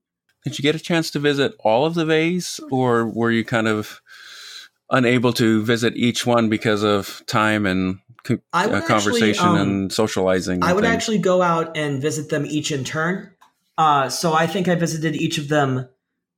Did 0.44 0.58
you 0.58 0.62
get 0.62 0.74
a 0.74 0.80
chance 0.80 1.10
to 1.12 1.18
visit 1.18 1.54
all 1.60 1.86
of 1.86 1.94
the 1.94 2.04
Vés, 2.04 2.60
or 2.70 3.06
were 3.06 3.30
you 3.30 3.44
kind 3.44 3.68
of 3.68 4.02
unable 4.90 5.32
to 5.34 5.62
visit 5.62 5.96
each 5.96 6.26
one 6.26 6.48
because 6.48 6.82
of 6.82 7.22
time 7.26 7.64
and 7.64 7.98
co- 8.24 8.38
uh, 8.52 8.80
conversation 8.82 9.46
actually, 9.46 9.60
um, 9.60 9.68
and 9.68 9.92
socializing? 9.92 10.62
I 10.62 10.72
would 10.72 10.84
things? 10.84 10.94
actually 10.94 11.18
go 11.18 11.40
out 11.40 11.76
and 11.76 12.02
visit 12.02 12.28
them 12.28 12.44
each 12.44 12.72
in 12.72 12.84
turn. 12.84 13.30
Uh, 13.78 14.08
so 14.08 14.34
I 14.34 14.46
think 14.46 14.68
I 14.68 14.74
visited 14.74 15.16
each 15.16 15.38
of 15.38 15.48
them 15.48 15.88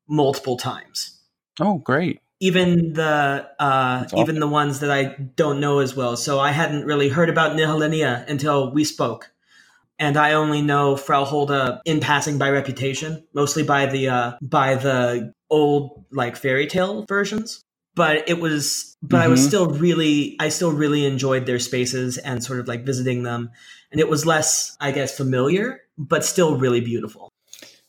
multiple 0.08 0.56
times. 0.56 1.20
Oh, 1.60 1.78
great! 1.78 2.20
Even 2.40 2.92
the 2.92 3.48
uh, 3.58 4.00
That's 4.00 4.12
even 4.14 4.40
the 4.40 4.46
ones 4.46 4.80
that 4.80 4.90
I 4.90 5.16
don't 5.36 5.58
know 5.60 5.78
as 5.78 5.96
well. 5.96 6.16
So 6.16 6.38
I 6.38 6.50
hadn't 6.50 6.84
really 6.84 7.08
heard 7.08 7.30
about 7.30 7.56
Nehalennia 7.56 8.28
until 8.28 8.72
we 8.72 8.84
spoke, 8.84 9.30
and 9.98 10.16
I 10.18 10.32
only 10.34 10.60
know 10.60 10.96
Frau 10.96 11.24
Holda 11.24 11.80
in 11.86 12.00
passing 12.00 12.36
by 12.38 12.50
reputation, 12.50 13.24
mostly 13.32 13.62
by 13.62 13.86
the 13.86 14.08
uh, 14.08 14.32
by 14.42 14.74
the 14.74 15.32
old 15.48 16.04
like 16.12 16.36
fairy 16.36 16.66
tale 16.66 17.06
versions. 17.08 17.62
But 17.94 18.28
it 18.28 18.38
was, 18.38 18.94
but 19.02 19.22
I 19.22 19.28
was 19.28 19.40
Mhm. 19.40 19.46
still 19.46 19.66
really, 19.70 20.36
I 20.38 20.50
still 20.50 20.70
really 20.72 21.06
enjoyed 21.06 21.46
their 21.46 21.58
spaces 21.58 22.18
and 22.18 22.44
sort 22.44 22.60
of 22.60 22.68
like 22.68 22.84
visiting 22.84 23.22
them, 23.22 23.50
and 23.90 23.98
it 23.98 24.10
was 24.10 24.26
less, 24.26 24.76
I 24.80 24.90
guess, 24.92 25.16
familiar, 25.16 25.80
but 25.96 26.22
still 26.22 26.58
really 26.58 26.82
beautiful. 26.82 27.30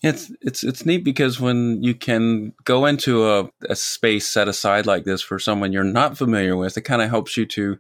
It's 0.08 0.32
it's 0.42 0.64
it's 0.64 0.86
neat 0.86 1.04
because 1.04 1.40
when 1.40 1.84
you 1.84 1.94
can 1.94 2.54
go 2.64 2.86
into 2.86 3.30
a, 3.30 3.50
a 3.70 3.76
space 3.76 4.28
set 4.28 4.48
aside 4.48 4.86
like 4.86 5.04
this 5.04 5.22
for 5.22 5.40
someone 5.40 5.74
you're 5.74 5.84
not 5.84 6.18
familiar 6.18 6.56
with, 6.56 6.78
it 6.78 6.82
kind 6.82 7.02
of 7.02 7.10
helps 7.10 7.38
you 7.38 7.46
to 7.48 7.80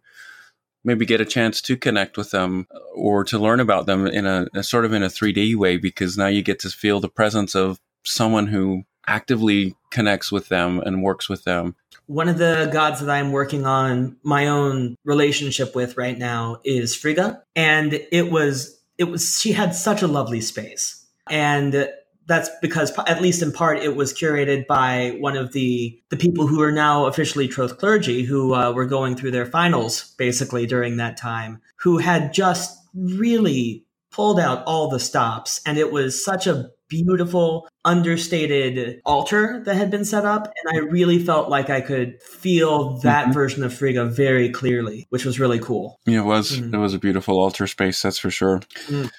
maybe 0.83 1.05
get 1.05 1.21
a 1.21 1.25
chance 1.25 1.61
to 1.61 1.75
connect 1.75 2.17
with 2.17 2.31
them 2.31 2.67
or 2.95 3.23
to 3.25 3.37
learn 3.37 3.59
about 3.59 3.85
them 3.85 4.07
in 4.07 4.25
a, 4.25 4.47
a 4.53 4.63
sort 4.63 4.85
of 4.85 4.93
in 4.93 5.03
a 5.03 5.07
3D 5.07 5.55
way 5.55 5.77
because 5.77 6.17
now 6.17 6.27
you 6.27 6.41
get 6.41 6.59
to 6.59 6.69
feel 6.69 6.99
the 6.99 7.09
presence 7.09 7.55
of 7.55 7.79
someone 8.05 8.47
who 8.47 8.83
actively 9.05 9.75
connects 9.89 10.31
with 10.31 10.49
them 10.49 10.79
and 10.79 11.03
works 11.03 11.27
with 11.27 11.43
them. 11.43 11.75
One 12.05 12.29
of 12.29 12.37
the 12.37 12.69
gods 12.71 13.01
that 13.01 13.09
I'm 13.09 13.31
working 13.31 13.65
on 13.65 14.17
my 14.23 14.47
own 14.47 14.95
relationship 15.03 15.75
with 15.75 15.97
right 15.97 16.17
now 16.17 16.61
is 16.63 16.95
Frigga. 16.95 17.43
And 17.55 17.93
it 18.11 18.31
was, 18.31 18.81
it 18.97 19.05
was, 19.05 19.39
she 19.39 19.51
had 19.51 19.75
such 19.75 20.01
a 20.01 20.07
lovely 20.07 20.41
space. 20.41 21.05
And 21.29 21.89
that's 22.27 22.49
because, 22.61 22.91
at 23.07 23.21
least 23.21 23.41
in 23.41 23.51
part, 23.51 23.79
it 23.79 23.95
was 23.95 24.13
curated 24.13 24.67
by 24.67 25.15
one 25.19 25.37
of 25.37 25.53
the, 25.53 25.99
the 26.09 26.17
people 26.17 26.45
who 26.45 26.61
are 26.61 26.71
now 26.71 27.05
officially 27.05 27.47
Troth 27.47 27.77
clergy 27.77 28.23
who 28.23 28.53
uh, 28.53 28.71
were 28.71 28.85
going 28.85 29.15
through 29.15 29.31
their 29.31 29.45
finals 29.45 30.13
basically 30.17 30.65
during 30.65 30.97
that 30.97 31.17
time, 31.17 31.61
who 31.77 31.97
had 31.97 32.33
just 32.33 32.77
really 32.93 33.85
pulled 34.11 34.39
out 34.39 34.63
all 34.65 34.89
the 34.89 34.99
stops. 34.99 35.61
And 35.65 35.77
it 35.77 35.91
was 35.91 36.23
such 36.23 36.47
a 36.47 36.69
beautiful, 36.89 37.67
understated 37.83 39.01
altar 39.05 39.61
that 39.65 39.75
had 39.75 39.91
been 39.91 40.05
set 40.05 40.25
up. 40.25 40.45
And 40.65 40.77
I 40.77 40.79
really 40.89 41.19
felt 41.19 41.49
like 41.49 41.69
I 41.69 41.81
could 41.81 42.21
feel 42.23 42.97
that 42.99 43.27
Mhm. 43.27 43.33
version 43.33 43.63
of 43.63 43.73
Frigga 43.73 44.05
very 44.05 44.49
clearly, 44.49 45.05
which 45.09 45.25
was 45.25 45.39
really 45.39 45.59
cool. 45.59 45.99
Yeah, 46.05 46.21
it 46.21 46.25
was 46.25 46.59
Mhm. 46.59 46.73
it 46.73 46.77
was 46.77 46.93
a 46.93 46.99
beautiful 46.99 47.39
altar 47.39 47.67
space, 47.67 48.01
that's 48.01 48.17
for 48.17 48.31
sure. 48.31 48.61
Mm. 48.87 49.11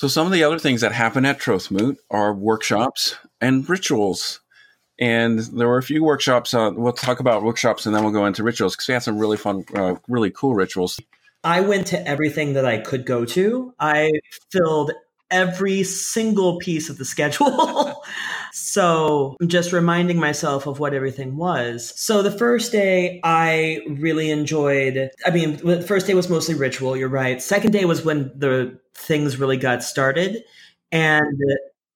So 0.00 0.08
some 0.08 0.26
of 0.26 0.32
the 0.32 0.44
other 0.44 0.58
things 0.58 0.80
that 0.80 0.92
happen 0.92 1.26
at 1.26 1.38
Trothmoot 1.38 1.98
are 2.10 2.32
workshops 2.32 3.16
and 3.38 3.68
rituals. 3.68 4.40
And 4.98 5.40
there 5.40 5.68
were 5.68 5.76
a 5.76 5.82
few 5.82 6.02
workshops. 6.02 6.54
Uh, 6.54 6.70
we'll 6.74 6.94
talk 6.94 7.20
about 7.20 7.42
workshops 7.42 7.84
and 7.84 7.94
then 7.94 8.02
we'll 8.02 8.12
go 8.14 8.24
into 8.24 8.42
rituals 8.42 8.74
because 8.74 8.88
we 8.88 8.94
had 8.94 9.02
some 9.02 9.18
really 9.18 9.36
fun, 9.36 9.62
uh, 9.74 9.96
really 10.08 10.30
cool 10.30 10.54
rituals. 10.54 10.98
I 11.44 11.60
went 11.60 11.88
to 11.88 12.08
everything 12.08 12.54
that 12.54 12.64
I 12.64 12.78
could 12.78 13.04
go 13.04 13.26
to. 13.26 13.74
I 13.78 14.12
filled 14.50 14.92
every 15.30 15.82
single 15.82 16.56
piece 16.60 16.88
of 16.88 16.96
the 16.96 17.04
schedule. 17.04 18.02
so 18.52 19.36
I'm 19.40 19.48
just 19.48 19.72
reminding 19.72 20.18
myself 20.18 20.66
of 20.66 20.78
what 20.78 20.94
everything 20.94 21.36
was. 21.36 21.92
So 21.96 22.22
the 22.22 22.30
first 22.30 22.72
day 22.72 23.20
I 23.22 23.80
really 23.88 24.30
enjoyed, 24.30 25.10
I 25.24 25.30
mean, 25.30 25.56
the 25.56 25.82
first 25.82 26.06
day 26.06 26.14
was 26.14 26.28
mostly 26.28 26.54
ritual, 26.54 26.96
you're 26.96 27.08
right. 27.08 27.40
Second 27.42 27.72
day 27.72 27.84
was 27.84 28.04
when 28.04 28.32
the 28.36 28.78
things 28.94 29.38
really 29.38 29.56
got 29.56 29.82
started. 29.82 30.44
And 30.92 31.38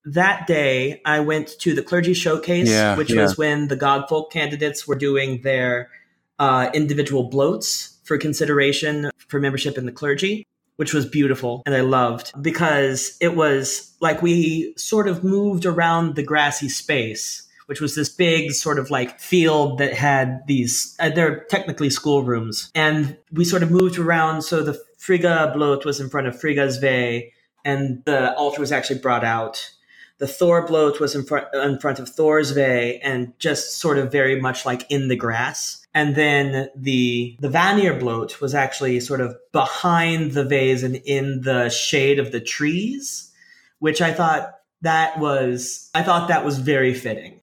that 0.04 0.46
day 0.46 1.00
I 1.04 1.20
went 1.20 1.58
to 1.60 1.74
the 1.74 1.82
clergy 1.82 2.14
showcase, 2.14 2.68
Yeah, 2.68 2.96
which 2.96 3.12
yeah. 3.12 3.22
was 3.22 3.38
when 3.38 3.68
the 3.68 3.76
Godfolk 3.76 4.30
candidates 4.30 4.86
were 4.86 4.96
doing 4.96 5.42
their 5.42 5.90
uh, 6.38 6.70
individual 6.74 7.30
blóts 7.30 7.96
for 8.04 8.18
consideration 8.18 9.10
for 9.28 9.40
membership 9.40 9.78
in 9.78 9.86
the 9.86 9.92
clergy, 9.92 10.46
which 10.76 10.92
was 10.92 11.06
beautiful 11.06 11.62
and 11.66 11.74
I 11.74 11.80
loved 11.80 12.32
because 12.40 13.16
it 13.20 13.36
was 13.36 13.94
like 14.00 14.22
we 14.22 14.74
sort 14.76 15.08
of 15.08 15.24
moved 15.24 15.66
around 15.66 16.16
the 16.16 16.22
grassy 16.22 16.68
space. 16.68 17.40
Which 17.66 17.80
was 17.80 17.94
this 17.94 18.10
big 18.10 18.52
sort 18.52 18.78
of 18.78 18.90
like 18.90 19.18
field 19.18 19.78
that 19.78 19.94
had 19.94 20.46
these, 20.46 20.94
uh, 21.00 21.08
they're 21.08 21.44
technically 21.44 21.88
schoolrooms. 21.88 22.70
And 22.74 23.16
we 23.32 23.46
sort 23.46 23.62
of 23.62 23.70
moved 23.70 23.98
around. 23.98 24.42
So 24.42 24.62
the 24.62 24.78
Frigga 25.04 25.52
blót 25.54 25.84
was 25.84 26.00
in 26.00 26.08
front 26.08 26.26
of 26.26 26.38
Frigga's 26.38 26.78
Ve, 26.78 27.32
and 27.62 28.02
the 28.06 28.34
altar 28.36 28.60
was 28.60 28.72
actually 28.72 29.00
brought 29.00 29.22
out. 29.22 29.70
The 30.16 30.26
Thor 30.26 30.66
blót 30.66 30.98
was 30.98 31.14
in 31.14 31.24
front 31.24 31.46
in 31.54 31.78
front 31.78 31.98
of 31.98 32.08
Thor's 32.08 32.52
Ve, 32.52 33.00
and 33.02 33.38
just 33.38 33.78
sort 33.78 33.98
of 33.98 34.10
very 34.10 34.40
much 34.40 34.64
like 34.64 34.86
in 34.90 35.08
the 35.08 35.16
grass. 35.16 35.83
And 35.94 36.16
then 36.16 36.70
the 36.76 37.36
the 37.40 37.48
Vanir 37.48 37.94
blót 37.94 38.40
was 38.40 38.54
actually 38.54 38.98
sort 39.00 39.20
of 39.20 39.36
behind 39.52 40.32
the 40.32 40.44
Vés 40.44 40.82
and 40.82 40.96
in 40.96 41.42
the 41.42 41.68
shade 41.68 42.18
of 42.18 42.32
the 42.32 42.40
trees, 42.40 43.30
which 43.78 44.02
I 44.02 44.12
thought 44.12 44.50
that 44.82 45.18
was 45.18 45.88
I 45.94 46.02
thought 46.02 46.28
that 46.28 46.44
was 46.44 46.58
very 46.58 46.94
fitting. 46.94 47.40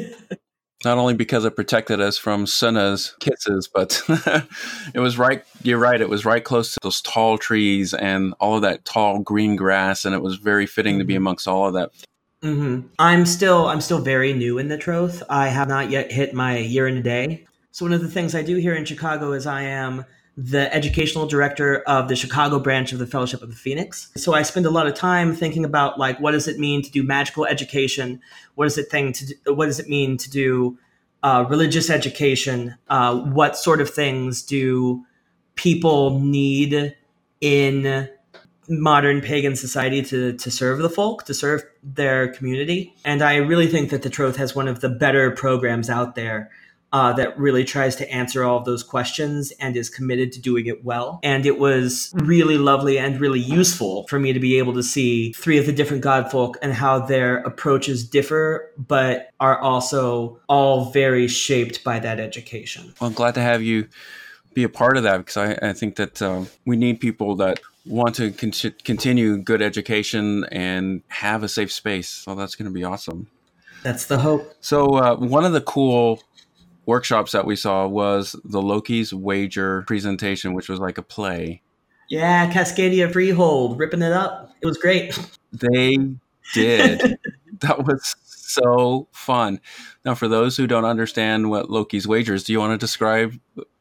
Not 0.86 0.98
only 0.98 1.14
because 1.14 1.44
it 1.44 1.58
protected 1.58 2.00
us 2.00 2.18
from 2.18 2.46
Sunna's 2.46 3.14
kisses, 3.20 3.68
but 3.68 4.02
it 4.94 5.00
was 5.00 5.18
right. 5.18 5.44
You're 5.62 5.78
right. 5.78 6.00
It 6.00 6.08
was 6.08 6.24
right 6.24 6.42
close 6.44 6.72
to 6.72 6.80
those 6.82 7.02
tall 7.02 7.38
trees 7.38 7.94
and 7.94 8.34
all 8.40 8.56
of 8.56 8.62
that 8.62 8.86
tall 8.86 9.20
green 9.20 9.58
grass, 9.58 10.06
and 10.06 10.16
it 10.16 10.22
was 10.22 10.38
very 10.38 10.66
fitting 10.66 10.98
to 11.00 11.04
be 11.04 11.16
Mhm. 11.16 11.18
amongst 11.18 11.48
all 11.50 11.68
of 11.68 11.74
that. 11.74 11.90
hmm 12.42 12.82
I'm 12.98 13.26
still 13.26 13.68
I'm 13.68 13.82
still 13.82 14.00
very 14.00 14.32
new 14.32 14.58
in 14.58 14.70
the 14.70 14.78
Troth. 14.78 15.22
I 15.30 15.50
have 15.50 15.68
not 15.68 15.90
yet 15.90 16.14
hit 16.14 16.34
my 16.34 16.60
year 16.60 16.88
and 16.88 17.00
a 17.00 17.04
day. 17.04 17.46
So 17.72 17.86
one 17.86 17.94
of 17.94 18.02
the 18.02 18.10
things 18.10 18.36
I 18.36 18.42
do 18.42 18.56
here 18.56 18.76
in 18.76 18.86
Chicago 18.86 19.32
is 19.32 19.46
I 19.46 19.64
am 19.64 20.06
the 20.36 20.74
educational 20.74 21.28
director 21.28 21.82
of 21.82 22.08
the 22.08 22.16
Chicago 22.16 22.60
branch 22.60 22.94
of 22.94 23.00
the 23.00 23.06
Fellowship 23.06 23.42
of 23.42 23.50
the 23.50 23.56
Phoenix. 23.56 24.10
So 24.16 24.34
I 24.34 24.44
spend 24.44 24.66
a 24.66 24.70
lot 24.70 24.88
of 24.88 24.94
time 24.94 25.36
thinking 25.36 25.66
about 25.66 26.00
like 26.00 26.20
what 26.20 26.32
does 26.32 26.48
it 26.48 26.58
mean 26.58 26.82
to 26.82 26.92
do 26.92 27.04
magical 27.04 27.46
education? 27.46 28.22
What 28.56 28.66
does 28.66 28.78
it 28.78 28.90
thing 28.90 29.12
to 29.14 29.26
do, 29.26 29.54
what 29.54 29.66
does 29.66 29.80
it 29.80 29.90
mean 29.90 30.18
to 30.18 30.30
do 30.30 30.78
uh, 31.24 31.46
religious 31.50 31.90
education? 31.90 32.76
Uh, 32.90 33.20
what 33.20 33.58
sort 33.58 33.82
of 33.82 33.90
things 33.90 34.42
do 34.42 35.06
people 35.56 36.22
need 36.22 36.96
in 37.42 38.10
modern 38.70 39.20
pagan 39.20 39.56
society 39.56 40.02
to 40.04 40.34
to 40.34 40.50
serve 40.50 40.80
the 40.80 40.90
folk, 40.90 41.26
to 41.26 41.34
serve 41.34 41.64
their 41.84 42.32
community. 42.32 42.96
And 43.04 43.22
I 43.22 43.38
really 43.38 43.68
think 43.68 43.90
that 43.90 44.04
the 44.04 44.10
Troth 44.10 44.38
has 44.38 44.56
one 44.56 44.68
of 44.68 44.80
the 44.80 44.90
better 44.90 45.32
programs 45.32 45.90
out 45.90 46.16
there 46.16 46.50
uh, 46.92 47.14
that 47.14 47.38
really 47.38 47.64
tries 47.64 47.96
to 47.98 48.12
answer 48.12 48.44
all 48.44 48.58
of 48.58 48.66
those 48.66 48.84
questions 48.84 49.52
and 49.60 49.76
is 49.76 49.90
committed 49.90 50.32
to 50.32 50.42
doing 50.42 50.66
it 50.66 50.84
well. 50.84 51.20
And 51.24 51.46
it 51.46 51.60
was 51.60 52.12
really 52.16 52.58
lovely 52.58 52.98
and 52.98 53.20
really 53.20 53.40
useful 53.40 54.08
for 54.08 54.20
me 54.20 54.34
to 54.34 54.40
be 54.40 54.58
able 54.58 54.74
to 54.74 54.84
see 54.84 55.34
three 55.34 55.58
of 55.58 55.66
the 55.66 55.74
different 55.74 56.04
godfolk 56.04 56.56
and 56.62 56.74
how 56.74 57.00
their 57.00 57.38
approaches 57.40 58.08
differ, 58.08 58.72
but 58.78 59.30
are 59.40 59.60
also 59.60 60.40
all 60.48 60.86
very 60.92 61.28
shaped 61.28 61.84
by 61.84 62.00
that 62.00 62.20
education. 62.20 62.94
Well, 63.00 63.10
I'm 63.10 63.14
glad 63.14 63.36
to 63.36 63.42
have 63.42 63.62
you 63.62 63.88
be 64.54 64.64
a 64.64 64.70
part 64.70 64.98
of 64.98 65.04
that 65.04 65.18
because 65.18 65.38
I, 65.38 65.70
I 65.70 65.74
think 65.74 65.96
that 65.98 66.22
um, 66.22 66.48
we 66.66 66.76
need 66.76 67.00
people 67.00 67.36
that 67.36 67.60
want 67.86 68.16
to 68.16 68.32
con- 68.32 68.74
continue 68.84 69.38
good 69.38 69.62
education 69.62 70.46
and 70.52 71.02
have 71.08 71.44
a 71.44 71.50
safe 71.50 71.72
space. 71.72 72.10
So 72.10 72.36
that's 72.36 72.56
going 72.56 72.66
to 72.66 72.74
be 72.74 72.84
awesome. 72.84 73.28
That's 73.84 74.06
the 74.08 74.20
hope. 74.20 74.54
So 74.60 74.88
uh, 74.96 75.16
one 75.16 75.46
of 75.46 75.54
the 75.54 75.62
cool 75.62 76.22
workshops 76.90 77.32
that 77.32 77.46
we 77.46 77.56
saw 77.56 77.88
was 77.88 78.36
the 78.44 78.62
Loki's 78.62 79.14
Wager 79.14 79.84
presentation, 79.84 80.54
which 80.54 80.68
was 80.68 80.80
like 80.80 80.98
a 80.98 81.04
play. 81.04 81.62
Yeah, 82.10 82.52
Cascadia 82.52 83.12
Freehold, 83.14 83.78
ripping 83.78 84.02
it 84.02 84.12
up. 84.12 84.52
It 84.62 84.66
was 84.66 84.78
great. 84.78 85.18
They 85.52 85.98
did. 86.54 87.18
that 87.62 87.84
was 87.84 88.16
so 88.22 89.08
fun. 89.12 89.60
Now, 90.06 90.14
for 90.14 90.28
those 90.28 90.56
who 90.56 90.68
don't 90.68 90.86
understand 90.86 91.50
what 91.50 91.72
Loki's 91.72 92.08
Wager 92.08 92.36
is, 92.36 92.44
do 92.44 92.54
you 92.54 92.60
want 92.60 92.72
to 92.74 92.78
describe 92.78 93.34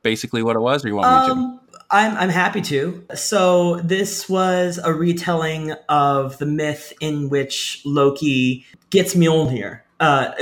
basically 0.03 0.43
what 0.43 0.57
it 0.57 0.61
was, 0.61 0.83
or 0.83 0.89
you 0.89 0.97
want 0.97 1.11
me 1.11 1.27
to? 1.27 1.33
Um, 1.33 1.61
I'm 1.91 2.17
I'm 2.17 2.31
happy 2.31 2.63
to. 2.63 3.05
So 3.15 3.81
this 3.81 4.31
was 4.31 4.81
a 4.83 4.95
retelling 4.95 5.73
of 5.91 6.39
the 6.39 6.47
myth 6.47 6.95
in 7.03 7.29
which 7.29 7.83
Loki 7.85 8.65
gets 8.89 9.15
Mjolnir. 9.15 9.81
Uh, 10.01 10.33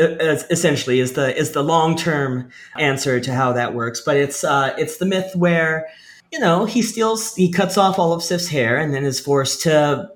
essentially, 0.51 1.01
is 1.01 1.13
the 1.13 1.35
is 1.37 1.53
the 1.53 1.63
long 1.63 1.97
term 1.97 2.51
answer 2.79 3.21
to 3.21 3.33
how 3.33 3.53
that 3.53 3.75
works. 3.75 4.03
But 4.05 4.17
it's 4.17 4.45
uh, 4.45 4.75
it's 4.77 4.99
the 4.99 5.07
myth 5.07 5.35
where 5.35 5.87
you 6.31 6.39
know 6.39 6.67
he 6.67 6.83
steals, 6.83 7.35
he 7.35 7.51
cuts 7.51 7.79
off 7.79 7.99
all 7.99 8.13
of 8.13 8.23
Sif's 8.23 8.49
hair, 8.49 8.77
and 8.77 8.93
then 8.93 9.05
is 9.05 9.19
forced 9.19 9.63
to 9.63 10.11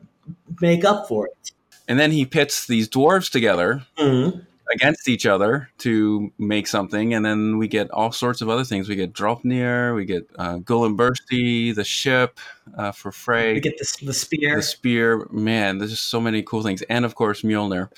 make 0.61 0.85
up 0.85 1.09
for 1.09 1.27
it. 1.27 1.53
And 1.89 1.99
then 1.99 2.13
he 2.13 2.27
pits 2.27 2.67
these 2.67 2.89
dwarves 2.89 3.31
together 3.31 3.83
Mhm. 3.99 4.45
Against 4.73 5.09
each 5.09 5.27
other 5.27 5.69
to 5.79 6.33
make 6.39 6.67
something, 6.69 7.13
and 7.15 7.25
then 7.25 7.59
we 7.59 7.67
get 7.67 7.91
all 7.91 8.13
sorts 8.13 8.41
of 8.41 8.49
other 8.49 8.63
things. 8.65 8.89
We 8.89 8.95
get 8.95 9.13
Draupnir, 9.13 9.95
we 9.97 10.05
get 10.05 10.29
uh, 10.39 10.59
Gullinbursti, 10.59 11.75
the 11.75 11.85
ship 11.85 12.39
uh, 12.77 12.93
for 12.93 13.11
Frey, 13.11 13.55
We 13.55 13.61
get 13.61 13.79
this 13.79 13.97
the 13.97 14.13
spear. 14.15 14.57
the 14.57 14.63
spear. 14.63 15.27
Man, 15.33 15.79
there's 15.79 15.91
just 15.91 16.07
so 16.09 16.21
many 16.21 16.43
cool 16.43 16.63
things, 16.63 16.83
and 16.83 17.05
of 17.05 17.15
course 17.17 17.43
Mjolnir. 17.43 17.89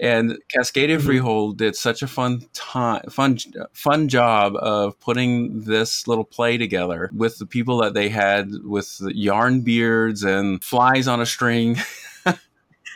And 0.00 0.38
Cascadia 0.54 0.98
Mhm. 0.98 1.02
Freehold 1.02 1.58
did 1.58 1.74
such 1.74 2.02
a 2.02 2.06
fun 2.06 2.42
time, 2.52 3.02
fun, 3.10 3.38
fun 3.72 4.08
job 4.08 4.54
of 4.56 5.00
putting 5.00 5.62
this 5.62 6.06
little 6.06 6.24
play 6.24 6.56
together 6.56 7.10
with 7.12 7.38
the 7.38 7.46
people 7.46 7.78
that 7.78 7.94
they 7.94 8.08
had 8.10 8.50
with 8.64 8.98
the 8.98 9.16
yarn 9.16 9.62
beards 9.62 10.22
and 10.22 10.62
flies 10.62 11.08
on 11.08 11.20
a 11.20 11.26
string. 11.26 11.76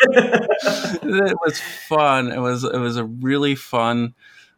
it 1.02 1.36
was 1.44 1.60
fun. 1.60 2.32
It 2.32 2.40
was 2.40 2.64
it 2.64 2.78
was 2.78 2.96
a 2.96 3.04
really 3.04 3.54
fun, 3.54 4.14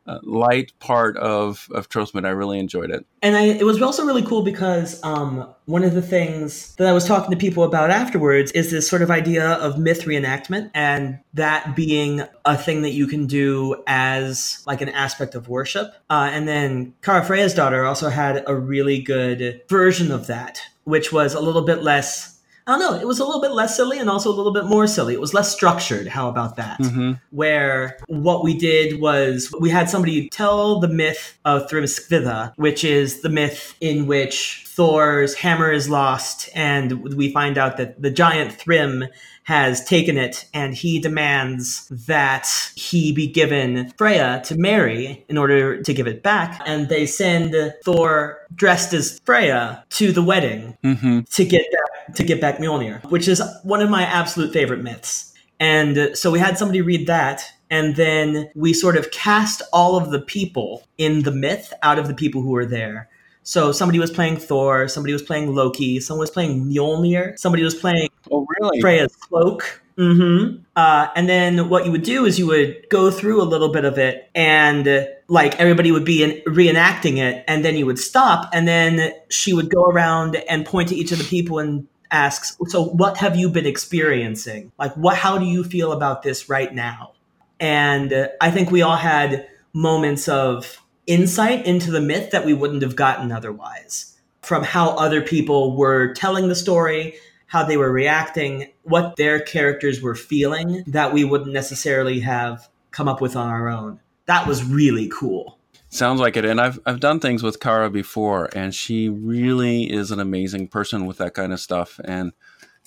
uh, 0.07 0.18
light 0.22 0.72
part 0.80 1.16
of 1.16 1.68
of 1.72 1.88
Trothmoot. 1.88 2.26
I 2.26 2.30
really 2.30 2.59
enjoyed 2.59 2.90
it. 2.90 3.07
and 3.22 3.37
I, 3.37 3.44
it 3.44 3.64
was 3.64 3.80
also 3.80 4.04
really 4.04 4.22
cool 4.22 4.42
because 4.42 5.02
um, 5.02 5.48
one 5.66 5.83
of 5.83 5.94
the 5.94 6.02
things 6.02 6.74
that 6.76 6.87
I 6.87 6.92
was 6.92 7.07
talking 7.07 7.30
to 7.30 7.37
people 7.37 7.64
about 7.64 7.90
afterwards 7.90 8.52
is 8.52 8.70
this 8.70 8.88
sort 8.88 9.02
of 9.02 9.11
idea 9.11 9.52
of 9.54 9.78
myth 9.78 10.02
reenactment, 10.04 10.70
and 10.74 11.20
that 11.33 11.74
being 11.74 12.22
a 12.44 12.57
thing 12.57 12.83
that 12.83 12.90
you 12.90 13.07
can 13.07 13.26
do 13.26 13.83
as 13.87 14.62
like 14.66 14.80
an 14.83 14.90
aspect 14.90 15.35
of 15.35 15.48
worship. 15.48 15.94
Uh, 16.11 16.28
and 16.33 16.46
then 16.46 16.94
Kara 17.02 17.24
Freya's 17.24 17.54
daughter 17.54 17.85
also 17.85 18.11
had 18.11 18.44
a 18.46 18.54
really 18.54 19.00
good 19.00 19.62
version 19.68 20.12
of 20.12 20.26
that, 20.26 20.61
which 20.85 21.12
was 21.12 21.35
a 21.35 21.40
little 21.40 21.62
bit 21.62 21.83
less. 21.83 22.34
I 22.66 22.79
don't 22.79 22.81
know. 22.81 22.98
It 22.98 23.07
was 23.07 23.18
a 23.18 23.24
little 23.24 23.42
bit 23.42 23.53
less 23.53 23.77
silly 23.77 23.98
and 23.98 24.09
also 24.09 24.31
a 24.31 24.35
little 24.35 24.53
bit 24.53 24.64
more 24.64 24.87
silly. 24.87 25.12
It 25.12 25.20
was 25.20 25.35
less 25.35 25.53
structured. 25.53 26.07
How 26.07 26.29
about 26.29 26.57
that? 26.57 26.79
hmm 26.81 27.12
where 27.31 27.98
what 28.07 28.44
we 28.44 28.57
did 28.57 29.00
was 29.00 29.53
we 29.61 29.68
had 29.68 29.90
somebody 29.90 30.29
tell 30.29 30.79
the 30.79 30.87
myth 30.88 31.37
of 31.44 31.68
Thrymskvitha, 31.68 32.53
which 32.57 32.85
is 32.85 33.22
the 33.22 33.29
myth 33.29 33.74
in 33.81 34.07
which 34.07 34.64
Thor's 34.76 35.34
hammer 35.34 35.70
is 35.70 35.88
lost, 35.88 36.48
and 36.52 37.04
we 37.14 37.32
find 37.32 37.56
out 37.58 37.76
that 37.76 38.02
the 38.02 38.10
giant 38.10 38.52
Thrym 38.52 39.04
has 39.44 39.84
taken 39.84 40.16
it, 40.16 40.46
and 40.52 40.74
he 40.74 40.98
demands 40.98 41.87
that 42.06 42.48
he 42.74 43.12
be 43.12 43.28
given 43.28 43.92
Freya 43.96 44.42
to 44.46 44.56
marry 44.56 45.24
in 45.28 45.38
order 45.38 45.80
to 45.80 45.94
give 45.94 46.08
it 46.08 46.24
back. 46.24 46.60
And 46.66 46.88
they 46.88 47.06
send 47.06 47.54
Thor 47.84 48.38
dressed 48.54 48.92
as 48.94 49.20
Freya 49.24 49.84
to 49.90 50.10
the 50.10 50.22
wedding 50.22 50.76
hmm 50.82 51.20
to 51.20 51.44
get 51.44 51.66
back, 51.70 52.14
to 52.16 52.24
get 52.24 52.40
back 52.40 52.58
Mjolnir, 52.58 53.04
which 53.10 53.28
is 53.28 53.40
one 53.62 53.80
of 53.80 53.90
my 53.90 54.02
absolute 54.02 54.52
favorite 54.52 54.82
myths. 54.82 55.32
And 55.60 56.10
so 56.14 56.32
we 56.32 56.40
had 56.40 56.58
somebody 56.58 56.80
read 56.80 57.06
that, 57.06 57.44
and 57.70 57.94
then 57.94 58.50
we 58.56 58.72
sort 58.72 58.96
of 58.96 59.12
cast 59.12 59.62
all 59.72 59.96
of 59.96 60.10
the 60.10 60.20
people 60.20 60.82
in 60.98 61.22
the 61.22 61.30
myth 61.30 61.72
out 61.82 61.98
of 61.98 62.08
the 62.08 62.14
people 62.14 62.42
who 62.42 62.50
were 62.50 62.66
there. 62.66 63.08
So 63.44 63.72
somebody 63.72 63.98
was 63.98 64.11
playing 64.11 64.38
Thor, 64.38 64.88
somebody 64.88 65.12
was 65.12 65.22
playing 65.22 65.54
Loki, 65.54 66.00
someone 66.00 66.20
was 66.20 66.30
playing 66.30 66.64
Mjolnir, 66.64 67.38
somebody 67.38 67.62
was 67.62 67.74
playing 67.74 68.09
Oh, 68.30 68.46
really? 68.59 68.80
Freya's 68.80 69.14
cloak. 69.14 69.83
Mm-hmm. 69.98 70.62
Uh, 70.74 71.09
and 71.14 71.28
then 71.28 71.68
what 71.68 71.85
you 71.85 71.92
would 71.92 72.02
do 72.02 72.24
is 72.24 72.38
you 72.38 72.46
would 72.48 72.87
go 72.88 73.11
through 73.11 73.40
a 73.40 73.44
little 73.44 73.68
bit 73.68 73.85
of 73.85 73.96
it, 73.96 74.28
and 74.35 75.09
like 75.28 75.59
everybody 75.61 75.92
would 75.92 76.04
be 76.04 76.22
in, 76.24 76.42
reenacting 76.52 77.18
it, 77.18 77.44
and 77.46 77.64
then 77.64 77.76
you 77.76 77.87
would 77.87 77.98
stop, 77.98 78.50
and 78.52 78.66
then 78.66 79.12
she 79.28 79.52
would 79.52 79.70
go 79.70 79.85
around 79.85 80.37
and 80.48 80.66
point 80.66 80.88
to 80.88 80.96
each 80.96 81.12
of 81.12 81.18
the 81.18 81.24
people 81.24 81.61
and 81.61 81.87
asks, 82.11 82.57
"So, 82.66 82.83
what 82.83 83.18
have 83.18 83.37
you 83.37 83.48
been 83.48 83.66
experiencing? 83.66 84.72
Like, 84.78 84.94
what? 84.94 85.16
How 85.16 85.38
do 85.38 85.44
you 85.44 85.62
feel 85.62 85.92
about 85.92 86.22
this 86.22 86.48
right 86.48 86.74
now?" 86.74 87.12
And 87.61 88.12
uh, 88.12 88.28
I 88.40 88.50
think 88.50 88.72
we 88.72 88.83
all 88.83 88.96
had 88.96 89.46
moments 89.72 90.28
of 90.28 90.80
insight 91.07 91.67
into 91.67 91.90
the 91.90 92.01
myth 92.01 92.31
that 92.31 92.45
we 92.45 92.55
wouldn't 92.55 92.83
have 92.83 92.97
gotten 92.97 93.33
otherwise 93.33 94.17
from 94.43 94.62
how 94.62 94.90
other 94.90 95.23
people 95.23 95.77
were 95.77 96.12
telling 96.14 96.49
the 96.49 96.55
story, 96.55 97.14
how 97.47 97.64
they 97.64 97.77
were 97.77 97.90
reacting, 97.90 98.71
what 98.83 99.17
their 99.17 99.40
characters 99.40 100.03
were 100.03 100.14
feeling 100.14 100.85
that 100.87 101.12
we 101.12 101.25
wouldn't 101.25 101.53
necessarily 101.53 102.21
have 102.21 102.69
come 102.90 103.09
up 103.09 103.21
with 103.21 103.37
on 103.37 103.49
our 103.49 103.69
own. 103.69 104.01
That 104.27 104.47
was 104.47 104.64
really 104.64 105.11
cool. 105.12 105.59
Sounds 105.88 106.21
like 106.21 106.37
it. 106.37 106.45
And 106.45 106.61
I've 106.61 106.81
I've 106.87 107.01
done 107.01 107.21
things 107.21 107.43
with 107.43 107.61
Kara 107.61 107.88
before 107.88 108.49
and 108.55 108.75
she 108.75 109.09
really 109.09 109.85
is 109.85 110.11
an 110.11 110.19
amazing 110.19 110.69
person 110.69 111.07
with 111.07 111.19
that 111.19 111.35
kind 111.35 111.53
of 111.53 111.61
stuff 111.61 112.01
and 112.05 112.33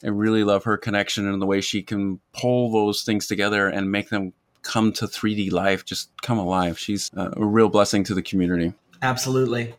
I 0.03 0.09
really 0.09 0.43
love 0.43 0.65
her 0.65 0.77
connection 0.77 1.27
and 1.27 1.41
the 1.41 1.45
way 1.45 1.61
she 1.61 1.81
can 1.81 2.19
pull 2.33 2.71
those 2.71 3.03
things 3.03 3.25
together 3.25 3.67
and 3.67 3.91
make 3.91 4.09
them 4.09 4.33
come 4.61 4.91
to 4.93 5.05
3D 5.05 5.51
life, 5.51 5.85
just 5.85 6.09
come 6.21 6.37
alive. 6.37 6.77
She's 6.77 7.11
a 7.15 7.31
real 7.37 7.69
blessing 7.69 8.03
to 8.05 8.13
the 8.13 8.21
community. 8.21 8.73
Absolutely. 9.01 9.75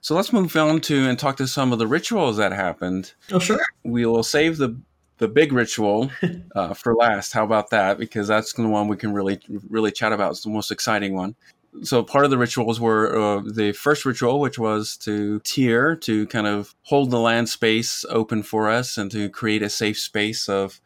So 0.00 0.14
let's 0.14 0.32
move 0.32 0.54
on 0.56 0.80
to 0.82 1.08
and 1.08 1.18
talk 1.18 1.36
to 1.38 1.48
some 1.48 1.72
of 1.72 1.78
the 1.78 1.86
rituals 1.86 2.36
that 2.36 2.52
happened. 2.52 3.12
Oh, 3.32 3.38
sure. 3.38 3.60
We 3.82 4.06
will 4.06 4.22
save 4.22 4.56
the 4.56 4.78
the 5.18 5.28
big 5.28 5.52
ritual 5.52 6.10
uh, 6.54 6.74
for 6.74 6.94
last. 6.94 7.32
How 7.32 7.42
about 7.42 7.70
that? 7.70 7.98
Because 7.98 8.28
that's 8.28 8.52
the 8.52 8.68
one 8.68 8.86
we 8.86 8.96
can 8.96 9.12
really 9.12 9.40
really 9.68 9.90
chat 9.90 10.12
about. 10.12 10.32
It's 10.32 10.42
the 10.42 10.50
most 10.50 10.70
exciting 10.70 11.14
one. 11.14 11.34
So 11.82 12.02
part 12.02 12.24
of 12.24 12.30
the 12.30 12.38
rituals 12.38 12.80
were 12.80 13.18
uh, 13.18 13.42
the 13.44 13.72
first 13.72 14.04
ritual, 14.04 14.40
which 14.40 14.58
was 14.58 14.96
to 14.98 15.40
Tyr 15.40 15.96
to 15.96 16.26
kind 16.28 16.46
of 16.46 16.74
hold 16.82 17.10
the 17.10 17.18
land 17.18 17.48
space 17.48 18.04
open 18.08 18.42
for 18.42 18.70
us 18.70 18.96
and 18.96 19.10
to 19.10 19.28
create 19.28 19.62
a 19.62 19.68
safe 19.68 19.98
space 19.98 20.48
of 20.48 20.80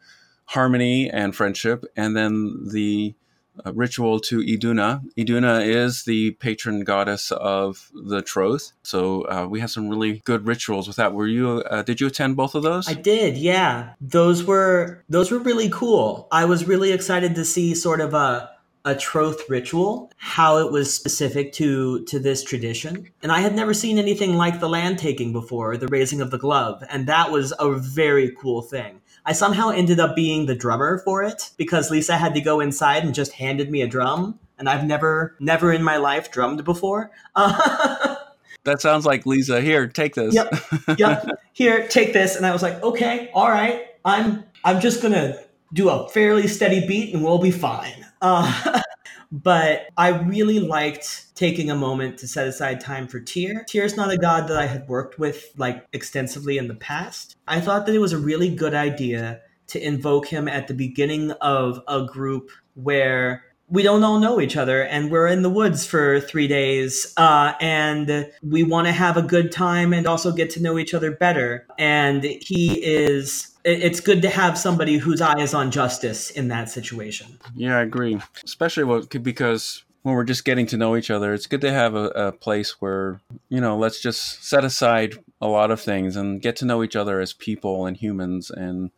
harmony 0.45 1.09
and 1.09 1.35
friendship, 1.35 1.85
and 1.95 2.15
then 2.15 2.67
the 2.71 3.15
uh, 3.65 3.73
ritual 3.73 4.19
to 4.19 4.41
Iduna. 4.41 5.01
Iduna 5.17 5.59
is 5.59 6.03
the 6.03 6.31
patron 6.31 6.83
goddess 6.83 7.31
of 7.31 7.91
the 7.93 8.21
troth. 8.21 8.71
So 8.83 9.23
uh, 9.23 9.47
we 9.49 9.59
have 9.59 9.71
some 9.71 9.89
really 9.89 10.21
good 10.25 10.47
rituals 10.47 10.87
with 10.87 10.97
that. 10.97 11.13
Were 11.13 11.27
you? 11.27 11.63
Uh, 11.69 11.81
did 11.81 11.99
you 11.99 12.07
attend 12.07 12.35
both 12.37 12.55
of 12.55 12.63
those? 12.63 12.87
I 12.87 12.93
did. 12.93 13.37
Yeah, 13.37 13.93
those 13.99 14.43
were 14.43 15.03
those 15.09 15.31
were 15.31 15.39
really 15.39 15.69
cool. 15.69 16.27
I 16.31 16.45
was 16.45 16.67
really 16.67 16.91
excited 16.91 17.35
to 17.35 17.45
see 17.45 17.75
sort 17.75 18.01
of 18.01 18.13
a 18.13 18.49
a 18.83 18.95
troth 18.95 19.47
ritual, 19.47 20.11
how 20.17 20.57
it 20.57 20.71
was 20.71 20.93
specific 20.93 21.53
to 21.53 22.03
to 22.05 22.19
this 22.19 22.43
tradition. 22.43 23.09
And 23.21 23.31
I 23.31 23.41
had 23.41 23.55
never 23.55 23.73
seen 23.73 23.99
anything 23.99 24.35
like 24.37 24.59
the 24.59 24.69
land 24.69 24.97
taking 24.97 25.33
before, 25.33 25.77
the 25.77 25.87
raising 25.87 26.21
of 26.21 26.31
the 26.31 26.39
glove, 26.39 26.83
and 26.89 27.07
that 27.07 27.31
was 27.31 27.53
a 27.59 27.73
very 27.73 28.35
cool 28.39 28.61
thing. 28.61 29.01
I 29.25 29.33
somehow 29.33 29.69
ended 29.69 29.99
up 29.99 30.15
being 30.15 30.45
the 30.45 30.55
drummer 30.55 30.99
for 30.99 31.23
it 31.23 31.51
because 31.57 31.91
Lisa 31.91 32.17
had 32.17 32.33
to 32.33 32.41
go 32.41 32.59
inside 32.59 33.03
and 33.03 33.13
just 33.13 33.33
handed 33.33 33.69
me 33.69 33.81
a 33.81 33.87
drum, 33.87 34.39
and 34.57 34.67
I've 34.67 34.85
never 34.85 35.35
never 35.39 35.71
in 35.71 35.83
my 35.83 35.97
life 35.97 36.31
drummed 36.31 36.63
before. 36.63 37.11
that 37.35 38.77
sounds 38.79 39.05
like 39.05 39.25
Lisa. 39.25 39.61
Here, 39.61 39.87
take 39.87 40.15
this. 40.15 40.33
Yep. 40.33 40.53
Yep. 40.97 41.29
Here, 41.53 41.87
take 41.87 42.13
this. 42.13 42.35
And 42.35 42.45
I 42.45 42.51
was 42.51 42.61
like, 42.61 42.81
okay, 42.81 43.29
all 43.33 43.49
right. 43.49 43.87
I'm 44.03 44.43
I'm 44.63 44.79
just 44.79 45.01
gonna 45.01 45.37
do 45.73 45.89
a 45.89 46.07
fairly 46.09 46.47
steady 46.47 46.85
beat 46.85 47.13
and 47.13 47.23
we'll 47.23 47.37
be 47.37 47.51
fine. 47.51 48.05
Uh, 48.21 48.81
but 49.31 49.87
I 49.97 50.09
really 50.09 50.59
liked 50.59 51.35
taking 51.35 51.71
a 51.71 51.75
moment 51.75 52.17
to 52.19 52.27
set 52.27 52.47
aside 52.47 52.81
time 52.81 53.07
for 53.07 53.19
Tyr. 53.19 53.63
Tyr 53.67 53.83
is 53.83 53.95
not 53.95 54.11
a 54.11 54.17
god 54.17 54.47
that 54.47 54.57
I 54.57 54.67
had 54.67 54.87
worked 54.87 55.17
with 55.17 55.51
like 55.57 55.85
extensively 55.93 56.57
in 56.57 56.67
the 56.67 56.75
past. 56.75 57.35
I 57.47 57.61
thought 57.61 57.85
that 57.85 57.95
it 57.95 57.99
was 57.99 58.13
a 58.13 58.17
really 58.17 58.53
good 58.53 58.73
idea 58.73 59.41
to 59.67 59.81
invoke 59.81 60.27
him 60.27 60.47
at 60.47 60.67
the 60.67 60.73
beginning 60.73 61.31
of 61.31 61.81
a 61.87 62.05
group 62.05 62.51
where 62.73 63.45
we 63.69 63.83
don't 63.83 64.03
all 64.03 64.19
know 64.19 64.41
each 64.41 64.57
other 64.57 64.83
and 64.83 65.09
we're 65.09 65.27
in 65.27 65.43
the 65.43 65.49
woods 65.49 65.85
for 65.85 66.19
three 66.19 66.47
days 66.47 67.13
uh, 67.15 67.53
and 67.61 68.29
we 68.43 68.63
want 68.63 68.85
to 68.85 68.91
have 68.91 69.15
a 69.15 69.21
good 69.21 69.49
time 69.49 69.93
and 69.93 70.05
also 70.05 70.33
get 70.33 70.49
to 70.49 70.61
know 70.61 70.77
each 70.77 70.93
other 70.93 71.11
better 71.11 71.65
and 71.79 72.21
he 72.23 72.83
is 72.83 73.50
it's 73.63 73.99
good 73.99 74.21
to 74.21 74.29
have 74.29 74.57
somebody 74.57 74.97
whose 74.97 75.21
eye 75.21 75.39
is 75.39 75.53
on 75.53 75.71
justice 75.71 76.31
in 76.31 76.47
that 76.47 76.69
situation 76.69 77.39
yeah 77.55 77.77
i 77.77 77.81
agree 77.81 78.19
especially 78.43 78.83
because 79.21 79.83
when 80.03 80.15
we're 80.15 80.23
just 80.23 80.45
getting 80.45 80.65
to 80.65 80.77
know 80.77 80.95
each 80.95 81.11
other 81.11 81.33
it's 81.33 81.47
good 81.47 81.61
to 81.61 81.71
have 81.71 81.95
a, 81.95 82.05
a 82.09 82.31
place 82.31 82.81
where 82.81 83.19
you 83.49 83.61
know 83.61 83.77
let's 83.77 84.01
just 84.01 84.43
set 84.43 84.63
aside 84.63 85.15
a 85.41 85.47
lot 85.47 85.71
of 85.71 85.81
things 85.81 86.15
and 86.15 86.41
get 86.41 86.55
to 86.55 86.65
know 86.65 86.83
each 86.83 86.95
other 86.95 87.19
as 87.19 87.33
people 87.33 87.85
and 87.85 87.97
humans 87.97 88.49
and 88.49 88.91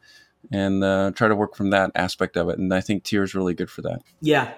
and 0.52 0.84
uh, 0.84 1.12
try 1.16 1.28
to 1.28 1.36
work 1.36 1.56
from 1.56 1.70
that 1.70 1.92
aspect 1.96 2.38
of 2.38 2.50
it. 2.50 2.58
And 2.60 2.74
I 2.74 2.82
think 2.82 3.12
is 3.12 3.36
really 3.36 3.54
good 3.54 3.70
for 3.70 3.82
that. 3.84 4.02
Yeah, 4.22 4.54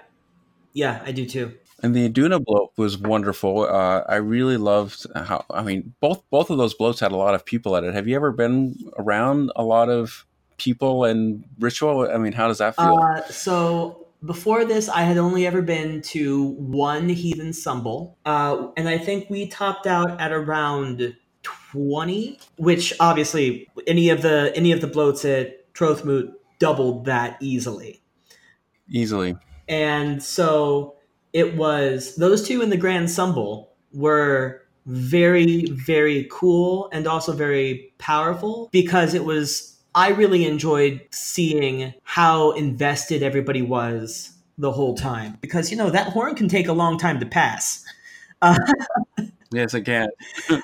yeah, 0.74 1.02
I 1.06 1.12
do 1.12 1.26
too. 1.26 1.54
And 1.86 1.96
the 1.96 2.10
Iduna 2.10 2.40
blót 2.40 2.70
was 2.78 2.98
wonderful. 2.98 3.62
Uh, 3.62 4.02
I 4.10 4.16
really 4.16 4.58
loved 4.58 5.06
how. 5.16 5.46
I 5.52 5.62
mean, 5.62 5.94
both 6.00 6.24
both 6.32 6.50
of 6.50 6.58
those 6.58 6.76
blóts 6.76 7.00
had 7.00 7.12
a 7.12 7.16
lot 7.16 7.36
of 7.36 7.46
people 7.46 7.78
at 7.78 7.84
it. 7.84 7.94
Have 7.94 8.08
you 8.08 8.16
ever 8.16 8.32
been 8.32 8.76
around 8.98 9.52
a 9.56 9.64
lot 9.64 9.90
of 9.90 10.26
people 10.58 11.06
and 11.06 11.44
ritual? 11.60 12.10
I 12.12 12.18
mean, 12.18 12.34
how 12.34 12.48
does 12.48 12.58
that 12.58 12.76
feel? 12.76 12.98
Uh, 12.98 13.22
so 13.26 14.08
before 14.26 14.66
this, 14.66 14.90
I 14.90 15.02
had 15.04 15.20
only 15.20 15.46
ever 15.46 15.62
been 15.62 16.02
to 16.02 16.56
one 16.58 17.08
heathen 17.08 17.52
sumbel, 17.52 18.16
uh, 18.26 18.70
and 18.76 18.90
I 18.90 18.98
think 18.98 19.30
we 19.30 19.46
topped 19.46 19.86
out 19.86 20.20
at 20.20 20.32
around 20.32 21.16
twenty. 21.44 22.40
Which 22.58 22.94
obviously, 23.00 23.70
any 23.86 24.10
of 24.10 24.24
the 24.24 24.52
any 24.56 24.72
of 24.72 24.82
the 24.82 24.88
blóts 24.88 25.24
at 25.24 25.72
Trothmoot 25.76 26.34
doubled 26.58 27.06
that 27.06 27.38
easily. 27.42 28.02
Easily. 28.90 29.36
And 29.68 30.24
so 30.24 30.95
it 31.36 31.58
was 31.58 32.16
those 32.16 32.48
two 32.48 32.62
in 32.62 32.70
the 32.70 32.78
Grand 32.78 33.08
Sumbel 33.08 33.68
were 33.92 34.62
very, 34.86 35.66
very 35.66 36.30
cool 36.32 36.88
and 36.94 37.06
also 37.06 37.34
very 37.34 37.92
powerful 37.98 38.70
because 38.72 39.14
it 39.14 39.26
was, 39.26 39.78
I 39.94 40.12
really 40.12 40.46
enjoyed 40.46 41.02
seeing 41.12 41.94
how 42.04 42.52
invested 42.52 43.22
everybody 43.22 43.62
was 43.62 44.32
the 44.58 44.72
whole 44.72 44.96
time 44.96 45.38
because, 45.42 45.70
you 45.72 45.76
know, 45.76 45.90
that 45.90 46.08
horn 46.14 46.36
can 46.36 46.48
take 46.48 46.70
a 46.70 46.74
long 46.74 46.98
time 46.98 47.20
to 47.20 47.26
pass. 47.26 47.84
Uh, 48.42 48.58
yes, 49.52 49.74
it 49.74 49.82
can. 49.82 50.08
and 50.50 50.62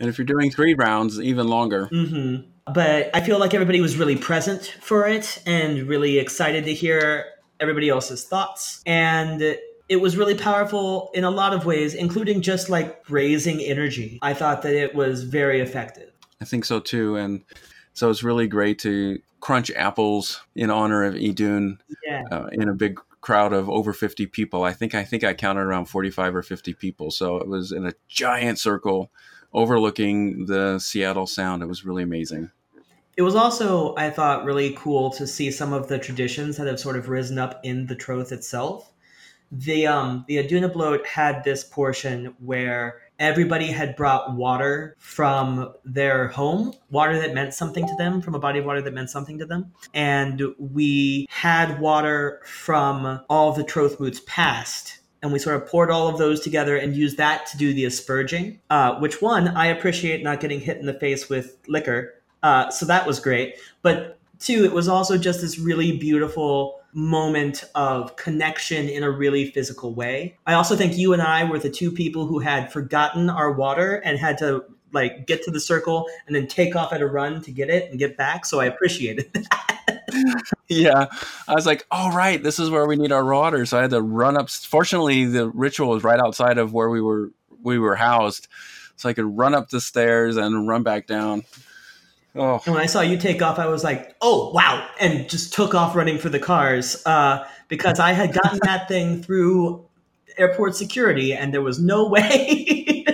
if 0.00 0.16
you're 0.16 0.24
doing 0.24 0.50
three 0.50 0.72
rounds, 0.72 1.20
even 1.20 1.46
longer. 1.46 1.90
Mm-hmm. 1.92 2.72
But 2.72 3.10
I 3.14 3.20
feel 3.20 3.38
like 3.38 3.52
everybody 3.52 3.82
was 3.82 3.98
really 3.98 4.16
present 4.16 4.78
for 4.80 5.06
it 5.06 5.42
and 5.44 5.82
really 5.82 6.18
excited 6.18 6.64
to 6.64 6.72
hear 6.72 7.26
everybody 7.60 7.90
else's 7.90 8.24
thoughts. 8.24 8.80
And 8.86 9.58
it 9.88 9.96
was 9.96 10.16
really 10.16 10.34
powerful 10.34 11.10
in 11.14 11.24
a 11.24 11.30
lot 11.30 11.52
of 11.52 11.66
ways, 11.66 11.94
including 11.94 12.40
just 12.40 12.68
like 12.68 13.02
raising 13.08 13.60
energy. 13.60 14.18
I 14.22 14.34
thought 14.34 14.62
that 14.62 14.74
it 14.74 14.94
was 14.94 15.24
very 15.24 15.60
effective. 15.60 16.10
I 16.40 16.44
think 16.44 16.64
so 16.64 16.80
too. 16.80 17.16
And 17.16 17.44
so 17.92 18.10
it's 18.10 18.22
really 18.22 18.46
great 18.46 18.78
to 18.80 19.18
crunch 19.40 19.70
apples 19.72 20.42
in 20.54 20.70
honor 20.70 21.04
of 21.04 21.14
Idun 21.14 21.78
yeah. 22.04 22.24
uh, 22.30 22.48
in 22.52 22.68
a 22.68 22.74
big 22.74 22.98
crowd 23.20 23.52
of 23.52 23.68
over 23.68 23.92
50 23.92 24.26
people. 24.26 24.64
I 24.64 24.72
think 24.72 24.94
I 24.94 25.04
think 25.04 25.22
I 25.24 25.34
counted 25.34 25.62
around 25.62 25.86
45 25.86 26.36
or 26.36 26.42
50 26.42 26.74
people. 26.74 27.10
So 27.10 27.36
it 27.36 27.48
was 27.48 27.72
in 27.72 27.86
a 27.86 27.94
giant 28.08 28.58
circle 28.58 29.10
overlooking 29.52 30.46
the 30.46 30.78
Seattle 30.78 31.26
Sound. 31.26 31.62
It 31.62 31.66
was 31.66 31.84
really 31.84 32.02
amazing 32.02 32.50
it 33.16 33.22
was 33.22 33.34
also 33.34 33.94
i 33.96 34.10
thought 34.10 34.44
really 34.44 34.74
cool 34.76 35.10
to 35.10 35.26
see 35.26 35.50
some 35.50 35.72
of 35.72 35.88
the 35.88 35.98
traditions 35.98 36.56
that 36.56 36.66
have 36.66 36.80
sort 36.80 36.96
of 36.96 37.08
risen 37.08 37.38
up 37.38 37.60
in 37.62 37.86
the 37.86 37.94
troth 37.94 38.32
itself 38.32 38.93
the 39.52 39.86
um 39.86 40.24
the 40.28 40.38
iduna 40.38 40.68
blót 40.68 41.04
had 41.06 41.44
this 41.44 41.64
portion 41.64 42.34
where 42.38 43.02
everybody 43.18 43.66
had 43.66 43.94
brought 43.94 44.34
water 44.34 44.96
from 44.98 45.72
their 45.84 46.28
home 46.28 46.72
water 46.90 47.18
that 47.20 47.34
meant 47.34 47.54
something 47.54 47.86
to 47.86 47.94
them 47.96 48.20
from 48.20 48.34
a 48.34 48.38
body 48.38 48.58
of 48.58 48.64
water 48.64 48.82
that 48.82 48.92
meant 48.92 49.10
something 49.10 49.38
to 49.38 49.46
them 49.46 49.72
and 49.92 50.42
we 50.58 51.26
had 51.30 51.78
water 51.78 52.40
from 52.44 53.20
all 53.28 53.52
the 53.52 53.64
troth 53.64 54.00
moots 54.00 54.20
past 54.26 54.98
and 55.22 55.32
we 55.32 55.38
sort 55.38 55.56
of 55.56 55.66
poured 55.66 55.90
all 55.90 56.08
of 56.08 56.18
those 56.18 56.40
together 56.40 56.76
and 56.76 56.96
used 56.96 57.16
that 57.16 57.46
to 57.46 57.56
do 57.56 57.72
the 57.72 57.84
asperging 57.84 58.58
uh, 58.70 58.98
which 58.98 59.22
one 59.22 59.48
i 59.48 59.66
appreciate 59.66 60.24
not 60.24 60.40
getting 60.40 60.58
hit 60.58 60.78
in 60.78 60.86
the 60.86 60.98
face 60.98 61.28
with 61.28 61.56
liquor 61.68 62.14
uh, 62.44 62.70
so 62.70 62.84
that 62.84 63.06
was 63.06 63.18
great. 63.18 63.56
But 63.80 64.18
two, 64.38 64.64
it 64.64 64.72
was 64.72 64.86
also 64.86 65.16
just 65.16 65.40
this 65.40 65.58
really 65.58 65.96
beautiful 65.96 66.80
moment 66.94 67.64
of 67.74 68.14
connection 68.16 68.88
in 68.88 69.02
a 69.02 69.10
really 69.10 69.50
physical 69.50 69.94
way. 69.94 70.38
I 70.46 70.54
also 70.54 70.76
think 70.76 70.96
you 70.96 71.12
and 71.12 71.20
I 71.20 71.44
were 71.44 71.58
the 71.58 71.68
two 71.68 71.90
people 71.90 72.26
who 72.26 72.38
had 72.38 72.72
forgotten 72.72 73.28
our 73.28 73.52
water 73.52 73.96
and 73.96 74.18
had 74.18 74.38
to 74.38 74.64
like 74.92 75.26
get 75.26 75.42
to 75.42 75.50
the 75.50 75.60
circle 75.60 76.06
and 76.26 76.34
then 76.34 76.46
take 76.46 76.76
off 76.76 76.92
at 76.92 77.02
a 77.02 77.06
run 77.06 77.42
to 77.42 77.50
get 77.50 77.68
it 77.68 77.90
and 77.90 77.98
get 77.98 78.16
back. 78.16 78.46
So 78.46 78.60
I 78.60 78.66
appreciated 78.66 79.30
that. 79.32 80.54
yeah. 80.68 81.06
I 81.48 81.54
was 81.54 81.66
like, 81.66 81.84
all 81.90 82.12
oh, 82.12 82.16
right, 82.16 82.40
this 82.40 82.60
is 82.60 82.70
where 82.70 82.86
we 82.86 82.94
need 82.94 83.10
our 83.10 83.24
water. 83.24 83.66
So 83.66 83.76
I 83.76 83.82
had 83.82 83.90
to 83.90 84.00
run 84.00 84.36
up. 84.36 84.48
Fortunately, 84.48 85.24
the 85.24 85.48
ritual 85.48 85.88
was 85.88 86.04
right 86.04 86.20
outside 86.20 86.58
of 86.58 86.72
where 86.72 86.88
we 86.88 87.00
were 87.00 87.32
we 87.62 87.78
were 87.78 87.96
housed. 87.96 88.46
So 88.96 89.08
I 89.08 89.14
could 89.14 89.36
run 89.36 89.54
up 89.54 89.70
the 89.70 89.80
stairs 89.80 90.36
and 90.36 90.68
run 90.68 90.84
back 90.84 91.08
down. 91.08 91.42
Oh. 92.36 92.60
And 92.64 92.74
when 92.74 92.82
I 92.82 92.86
saw 92.86 93.00
you 93.00 93.16
take 93.16 93.42
off, 93.42 93.58
I 93.58 93.66
was 93.66 93.84
like, 93.84 94.16
"Oh 94.20 94.50
wow!" 94.50 94.86
and 95.00 95.28
just 95.28 95.52
took 95.52 95.74
off 95.74 95.94
running 95.94 96.18
for 96.18 96.28
the 96.28 96.40
cars 96.40 97.00
uh, 97.06 97.46
because 97.68 98.00
I 98.00 98.12
had 98.12 98.32
gotten 98.32 98.58
that 98.64 98.88
thing 98.88 99.22
through 99.22 99.84
airport 100.36 100.74
security, 100.74 101.32
and 101.32 101.54
there 101.54 101.62
was 101.62 101.78
no 101.78 102.08
way 102.08 103.04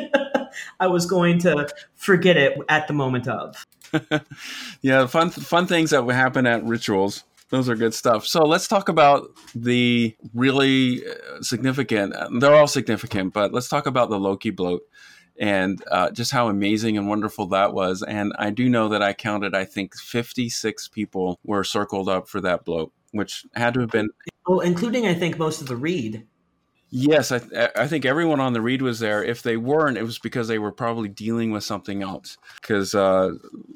I 0.78 0.86
was 0.86 1.06
going 1.06 1.38
to 1.40 1.68
forget 1.94 2.36
it 2.36 2.58
at 2.68 2.88
the 2.88 2.94
moment 2.94 3.28
of. 3.28 3.66
yeah, 4.80 5.06
fun 5.06 5.30
fun 5.30 5.66
things 5.66 5.90
that 5.90 6.06
would 6.06 6.14
happen 6.14 6.46
at 6.46 6.64
rituals. 6.64 7.24
Those 7.50 7.68
are 7.68 7.74
good 7.74 7.94
stuff. 7.94 8.26
So 8.26 8.44
let's 8.44 8.68
talk 8.68 8.88
about 8.88 9.28
the 9.56 10.14
really 10.34 11.02
uh, 11.04 11.42
significant. 11.42 12.14
They're 12.38 12.54
all 12.54 12.68
significant, 12.68 13.34
but 13.34 13.52
let's 13.52 13.68
talk 13.68 13.86
about 13.86 14.08
the 14.08 14.20
Loki 14.20 14.52
blót 14.52 14.78
and 15.40 15.82
uh, 15.90 16.10
just 16.10 16.30
how 16.30 16.48
amazing 16.48 16.98
and 16.98 17.08
wonderful 17.08 17.46
that 17.46 17.72
was. 17.72 18.02
And 18.02 18.32
I 18.38 18.50
do 18.50 18.68
know 18.68 18.90
that 18.90 19.02
I 19.02 19.14
counted, 19.14 19.54
I 19.54 19.64
think, 19.64 19.96
56 19.96 20.88
people 20.88 21.40
were 21.42 21.64
circled 21.64 22.10
up 22.10 22.28
for 22.28 22.42
that 22.42 22.66
blót, 22.66 22.90
which 23.12 23.46
had 23.54 23.74
to 23.74 23.80
have 23.80 23.90
been. 23.90 24.10
Oh, 24.46 24.60
including, 24.60 25.06
I 25.06 25.14
think, 25.14 25.38
most 25.38 25.62
of 25.62 25.66
the 25.66 25.76
Rede. 25.76 26.26
Yes, 26.90 27.30
I, 27.30 27.40
I 27.76 27.86
think 27.86 28.04
everyone 28.04 28.40
on 28.40 28.52
the 28.52 28.60
Rede 28.60 28.82
was 28.82 28.98
there. 28.98 29.22
If 29.22 29.42
they 29.42 29.56
weren't, 29.56 29.96
it 29.96 30.02
was 30.02 30.18
because 30.18 30.48
they 30.48 30.58
were 30.58 30.72
probably 30.72 31.08
dealing 31.08 31.52
with 31.52 31.62
something 31.62 32.02
else. 32.02 32.36
Because 32.60 32.94
uh, 32.94 33.30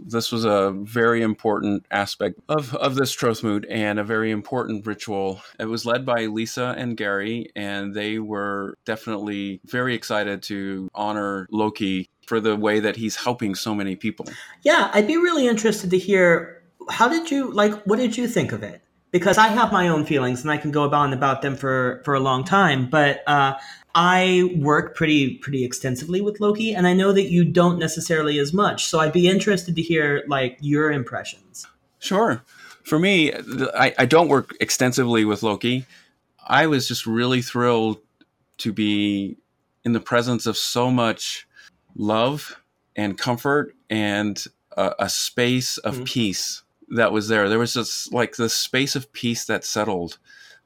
this 0.05 0.33
was 0.33 0.45
a 0.45 0.73
very 0.73 1.23
important 1.23 1.87
aspect 1.93 2.41
of, 2.49 2.75
of 2.75 2.97
this 2.97 3.15
Trothmoot 3.15 3.67
and 3.71 4.01
a 4.01 4.05
very 4.05 4.33
important 4.33 4.85
ritual. 4.85 5.41
It 5.61 5.67
was 5.67 5.87
led 5.87 6.05
by 6.05 6.27
Lisa 6.27 6.75
and 6.77 6.97
Gary, 6.97 7.51
and 7.55 7.95
they 7.95 8.19
were 8.19 8.77
definitely 8.85 9.61
very 9.65 9.95
excited 9.95 10.43
to 10.45 10.89
honor 10.95 11.47
Loki 11.53 12.11
for 12.27 12.41
the 12.41 12.57
way 12.57 12.81
that 12.81 12.97
he's 12.97 13.17
helping 13.17 13.55
so 13.55 13.75
many 13.75 13.95
people. 13.95 14.27
Yeah, 14.63 14.91
I'd 14.93 15.07
be 15.07 15.17
really 15.17 15.47
interested 15.47 15.91
to 15.91 15.99
hear 15.99 16.63
how 16.91 17.09
did 17.09 17.31
you 17.31 17.51
like 17.51 17.73
what 17.85 17.97
did 17.97 18.17
you 18.17 18.29
think 18.29 18.53
of 18.53 18.63
it 18.63 18.83
because 19.15 19.39
I 19.39 19.47
have 19.47 19.71
my 19.71 19.87
own 19.87 20.05
feelings 20.05 20.43
and 20.43 20.51
I 20.51 20.57
can 20.57 20.73
go 20.73 20.91
on 20.91 21.13
about 21.13 21.41
them 21.41 21.55
for 21.55 22.03
for 22.05 22.15
a 22.15 22.21
long 22.21 22.43
time. 22.43 22.91
But 22.91 23.23
uh, 23.29 23.55
I 23.95 24.53
work 24.57 24.97
pretty 24.97 25.37
pretty 25.37 25.65
extensively 25.65 26.21
with 26.21 26.41
Loki, 26.41 26.75
and 26.75 26.85
I 26.85 26.95
know 26.95 27.13
that 27.13 27.31
you 27.31 27.45
don't 27.45 27.79
necessarily 27.79 28.41
as 28.41 28.53
much. 28.53 28.87
So 28.87 28.99
I'd 28.99 29.13
be 29.13 29.29
interested 29.29 29.77
to 29.77 29.83
hear 29.83 30.25
like 30.27 30.59
your 30.61 30.91
impressions. 30.91 31.65
Sure. 32.01 32.43
For 32.83 32.99
me, 32.99 33.33
I, 33.33 33.95
I 34.01 34.05
don't 34.05 34.29
work 34.29 34.53
extensively 34.61 35.25
with 35.25 35.45
Loki. 35.45 35.87
I 36.49 36.67
was 36.67 36.89
just 36.89 37.07
really 37.07 37.41
thrilled 37.41 37.99
to 38.59 38.73
be 38.73 39.37
in 39.85 39.93
the 39.93 40.01
presence 40.01 40.45
of 40.45 40.57
so 40.57 40.91
much 40.91 41.47
love 41.95 42.61
and 42.97 43.17
comfort 43.17 43.77
and 43.89 44.45
a, 44.77 44.93
a 44.99 45.09
space 45.09 45.79
of 45.79 45.95
mm-hmm. 45.95 46.05
peace 46.05 46.64
that 46.91 47.13
was 47.13 47.29
there. 47.29 47.49
There 47.49 47.59
was 47.59 47.75
just 47.75 48.13
like 48.13 48.37
this 48.37 48.55
space 48.55 48.97
of 48.97 49.13
peace 49.13 49.45
that 49.47 49.65
settled 49.65 50.19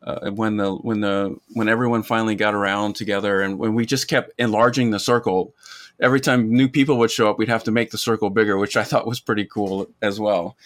uh, 0.03 0.31
when 0.31 0.57
the 0.57 0.75
when 0.75 1.01
the 1.01 1.37
when 1.55 1.69
everyone 1.69 2.03
finally 2.03 2.35
got 2.35 2.55
around 2.55 2.95
together, 2.95 3.41
and 3.41 3.59
when 3.59 3.75
we 3.75 3.85
just 3.87 4.09
kept 4.09 4.33
enlarging 4.39 4.91
the 4.91 5.01
circle. 5.01 5.55
Every 6.01 6.21
time 6.21 6.53
new 6.53 6.69
people 6.69 6.97
would 6.99 7.11
show 7.11 7.29
up, 7.29 7.41
we'd 7.41 7.49
have 7.49 7.65
to 7.65 7.73
make 7.73 7.91
the 7.91 7.99
circle 7.99 8.31
bigger, 8.31 8.57
which 8.57 8.77
I 8.77 8.85
thought 8.85 9.07
was 9.07 9.19
pretty 9.19 9.45
cool 9.45 9.89
as 10.01 10.21
well. 10.21 10.57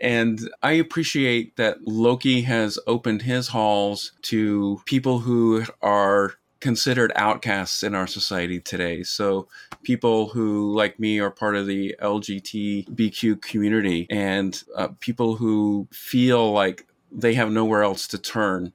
And 0.00 0.50
I 0.62 0.72
appreciate 0.72 1.56
that 1.56 1.86
Loki 1.86 2.42
has 2.42 2.78
opened 2.86 3.20
his 3.22 3.48
halls 3.48 4.12
to 4.22 4.80
people 4.86 5.18
who 5.18 5.64
are 5.82 6.34
considered 6.60 7.12
outcasts 7.16 7.82
in 7.82 7.94
our 7.94 8.06
society 8.06 8.60
today. 8.60 9.02
So 9.02 9.48
people 9.82 10.28
who, 10.28 10.74
like 10.74 11.00
me, 11.00 11.18
are 11.18 11.30
part 11.30 11.56
of 11.56 11.66
the 11.66 11.94
LGBTQ 12.00 13.40
community 13.40 14.06
and 14.10 14.62
uh, 14.76 14.88
people 15.00 15.36
who 15.36 15.88
feel 15.90 16.52
like 16.52 16.86
they 17.10 17.34
have 17.34 17.50
nowhere 17.50 17.82
else 17.82 18.06
to 18.08 18.18
turn. 18.18 18.72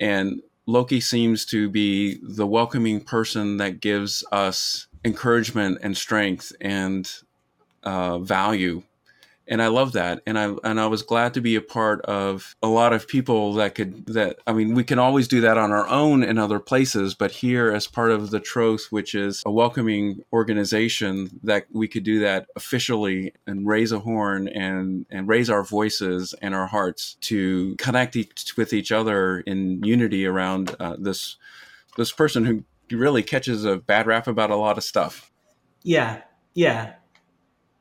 And 0.00 0.42
Loki 0.66 1.00
seems 1.00 1.44
to 1.46 1.68
be 1.68 2.18
the 2.22 2.46
welcoming 2.46 3.00
person 3.00 3.56
that 3.58 3.80
gives 3.80 4.24
us 4.32 4.86
encouragement 5.04 5.78
and 5.82 5.96
strength 5.96 6.52
and 6.60 7.10
uh, 7.82 8.18
value 8.18 8.82
and 9.48 9.62
I 9.62 9.68
love 9.68 9.92
that. 9.92 10.22
And 10.26 10.38
I 10.38 10.54
and 10.64 10.80
I 10.80 10.86
was 10.86 11.02
glad 11.02 11.34
to 11.34 11.40
be 11.40 11.54
a 11.54 11.60
part 11.60 12.00
of 12.02 12.56
a 12.62 12.68
lot 12.68 12.92
of 12.92 13.06
people 13.06 13.54
that 13.54 13.74
could 13.74 14.06
that 14.06 14.38
I 14.46 14.52
mean 14.52 14.74
we 14.74 14.84
can 14.84 14.98
always 14.98 15.28
do 15.28 15.40
that 15.42 15.58
on 15.58 15.72
our 15.72 15.86
own 15.88 16.22
in 16.22 16.38
other 16.38 16.58
places, 16.58 17.14
but 17.14 17.30
here 17.30 17.72
as 17.72 17.86
part 17.86 18.10
of 18.10 18.30
the 18.30 18.40
Troth, 18.40 18.86
which 18.90 19.14
is 19.14 19.42
a 19.46 19.50
welcoming 19.50 20.22
organization, 20.32 21.40
that 21.42 21.66
we 21.72 21.88
could 21.88 22.04
do 22.04 22.20
that 22.20 22.46
officially 22.56 23.32
and 23.46 23.66
raise 23.66 23.92
a 23.92 24.00
horn 24.00 24.48
and 24.48 25.06
and 25.10 25.28
raise 25.28 25.50
our 25.50 25.62
voices 25.62 26.34
and 26.42 26.54
our 26.54 26.66
hearts 26.66 27.16
to 27.22 27.76
connect 27.76 28.16
each, 28.16 28.56
with 28.56 28.72
each 28.72 28.92
other 28.92 29.40
in 29.40 29.82
unity 29.84 30.26
around 30.26 30.74
uh, 30.80 30.96
this 30.98 31.36
this 31.96 32.12
person 32.12 32.44
who 32.44 32.64
really 32.90 33.22
catches 33.22 33.64
a 33.64 33.76
bad 33.76 34.06
rap 34.06 34.26
about 34.26 34.50
a 34.50 34.56
lot 34.56 34.78
of 34.78 34.84
stuff. 34.84 35.30
Yeah, 35.82 36.22
yeah, 36.54 36.94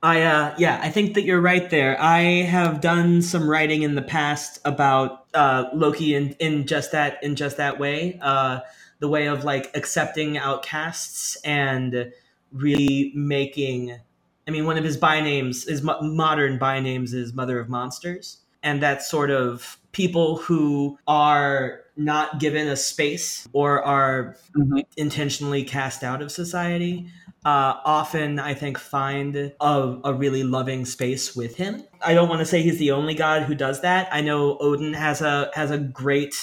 I 0.05 0.21
uh, 0.21 0.53
yeah, 0.59 0.79
I 0.83 0.91
think 0.91 1.15
that 1.15 1.23
you're 1.23 1.41
right 1.41 1.67
there. 1.67 1.99
I 1.99 2.43
have 2.43 2.79
done 2.79 3.23
some 3.23 3.49
writing 3.49 3.81
in 3.81 3.95
the 3.95 4.03
past 4.03 4.59
about 4.63 5.25
uh, 5.33 5.65
Loki 5.73 6.13
in, 6.13 6.33
in 6.33 6.67
just 6.67 6.91
that 6.91 7.17
in 7.23 7.35
just 7.35 7.57
that 7.57 7.79
way, 7.79 8.19
uh, 8.21 8.59
the 8.99 9.07
way 9.07 9.27
of 9.27 9.43
like 9.43 9.71
accepting 9.73 10.37
outcasts 10.37 11.37
and 11.37 12.13
really 12.51 13.13
making. 13.15 13.99
I 14.47 14.51
mean, 14.51 14.65
one 14.67 14.77
of 14.77 14.83
his 14.83 14.95
by 14.95 15.21
names, 15.21 15.63
his 15.67 15.81
mo- 15.81 15.99
modern 16.01 16.59
by 16.59 16.79
names, 16.81 17.15
is 17.15 17.33
Mother 17.33 17.59
of 17.59 17.67
Monsters, 17.67 18.37
and 18.61 18.83
that 18.83 19.01
sort 19.01 19.31
of 19.31 19.79
people 19.91 20.37
who 20.37 20.99
are 21.07 21.81
not 21.97 22.39
given 22.39 22.67
a 22.67 22.75
space 22.75 23.47
or 23.53 23.81
are 23.81 24.37
mm-hmm. 24.55 24.81
intentionally 24.97 25.63
cast 25.63 26.03
out 26.03 26.21
of 26.21 26.31
society 26.31 27.07
uh, 27.45 27.79
often 27.85 28.39
I 28.39 28.55
think 28.55 28.77
find 28.77 29.35
a, 29.35 29.99
a 30.03 30.13
really 30.13 30.43
loving 30.43 30.83
space 30.83 31.35
with 31.35 31.55
him. 31.55 31.83
I 32.01 32.15
don't 32.15 32.27
want 32.27 32.39
to 32.39 32.45
say 32.45 32.63
he's 32.63 32.79
the 32.79 32.91
only 32.91 33.13
god 33.13 33.43
who 33.43 33.53
does 33.53 33.81
that. 33.81 34.09
I 34.11 34.21
know 34.21 34.57
Odin 34.57 34.93
has 34.93 35.21
a 35.21 35.51
has 35.53 35.71
a 35.71 35.77
great 35.77 36.35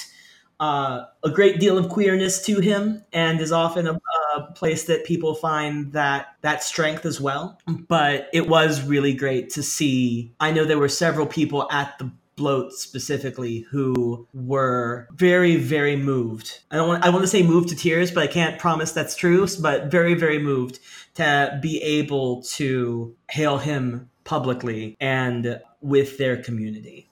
uh, 0.60 1.06
a 1.24 1.30
great 1.30 1.58
deal 1.58 1.76
of 1.76 1.88
queerness 1.88 2.40
to 2.46 2.60
him 2.60 3.02
and 3.12 3.40
is 3.40 3.50
often 3.50 3.88
a, 3.88 3.98
a, 4.36 4.52
place 4.54 4.84
that 4.84 5.04
people 5.04 5.34
find 5.34 5.92
that 5.92 6.36
that 6.42 6.62
strength 6.62 7.04
as 7.04 7.20
well 7.20 7.58
but 7.88 8.28
it 8.32 8.48
was 8.48 8.82
really 8.82 9.12
great 9.12 9.50
to 9.50 9.62
see 9.62 10.32
i 10.40 10.50
know 10.50 10.64
there 10.64 10.78
were 10.78 10.88
several 10.88 11.26
people 11.26 11.68
at 11.70 11.98
the 11.98 12.10
blót 12.42 12.72
specifically 12.72 13.60
who 13.70 14.26
were 14.34 15.06
very 15.14 15.56
very 15.56 15.96
moved 15.96 16.60
i 16.70 16.76
don't 16.76 16.88
want 16.88 17.04
i 17.04 17.08
want 17.08 17.22
to 17.22 17.28
say 17.28 17.42
moved 17.42 17.68
to 17.68 17.76
tears 17.76 18.10
but 18.10 18.22
i 18.22 18.26
can't 18.26 18.58
promise 18.58 18.92
that's 18.92 19.14
true 19.14 19.46
but 19.60 19.90
very 19.90 20.14
very 20.14 20.38
moved 20.38 20.80
to 21.14 21.58
be 21.62 21.80
able 21.82 22.42
to 22.42 23.14
hail 23.30 23.58
him 23.58 24.10
publicly 24.24 24.96
and 25.00 25.60
with 25.80 26.18
their 26.18 26.36
community 26.36 27.08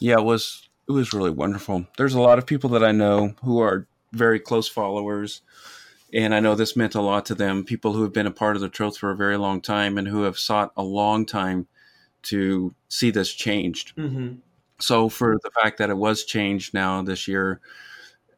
yeah 0.00 0.18
it 0.18 0.24
was 0.24 0.68
it 0.88 0.92
was 0.92 1.12
really 1.12 1.30
wonderful 1.30 1.86
there's 1.96 2.14
a 2.14 2.20
lot 2.20 2.38
of 2.38 2.46
people 2.46 2.70
that 2.70 2.82
i 2.82 2.92
know 2.92 3.34
who 3.44 3.60
are 3.60 3.86
very 4.12 4.40
close 4.40 4.68
followers 4.68 5.42
and 6.12 6.34
I 6.34 6.40
know 6.40 6.54
this 6.54 6.76
meant 6.76 6.94
a 6.94 7.00
lot 7.00 7.26
to 7.26 7.34
them. 7.34 7.64
People 7.64 7.92
who 7.92 8.02
have 8.02 8.12
been 8.12 8.28
a 8.28 8.30
part 8.30 8.54
of 8.54 8.62
the 8.62 8.68
Troth 8.68 8.96
for 8.96 9.10
a 9.10 9.16
very 9.16 9.36
long 9.36 9.60
time 9.60 9.98
and 9.98 10.06
who 10.06 10.22
have 10.22 10.38
sought 10.38 10.72
a 10.76 10.82
long 10.82 11.26
time 11.26 11.66
to 12.22 12.74
see 12.88 13.10
this 13.10 13.32
changed. 13.32 13.94
Mm-hmm 13.96 14.36
so 14.78 15.08
for 15.08 15.38
the 15.42 15.50
fact 15.50 15.78
that 15.78 15.90
it 15.90 15.96
was 15.96 16.24
changed 16.24 16.74
now 16.74 17.02
this 17.02 17.26
year, 17.26 17.60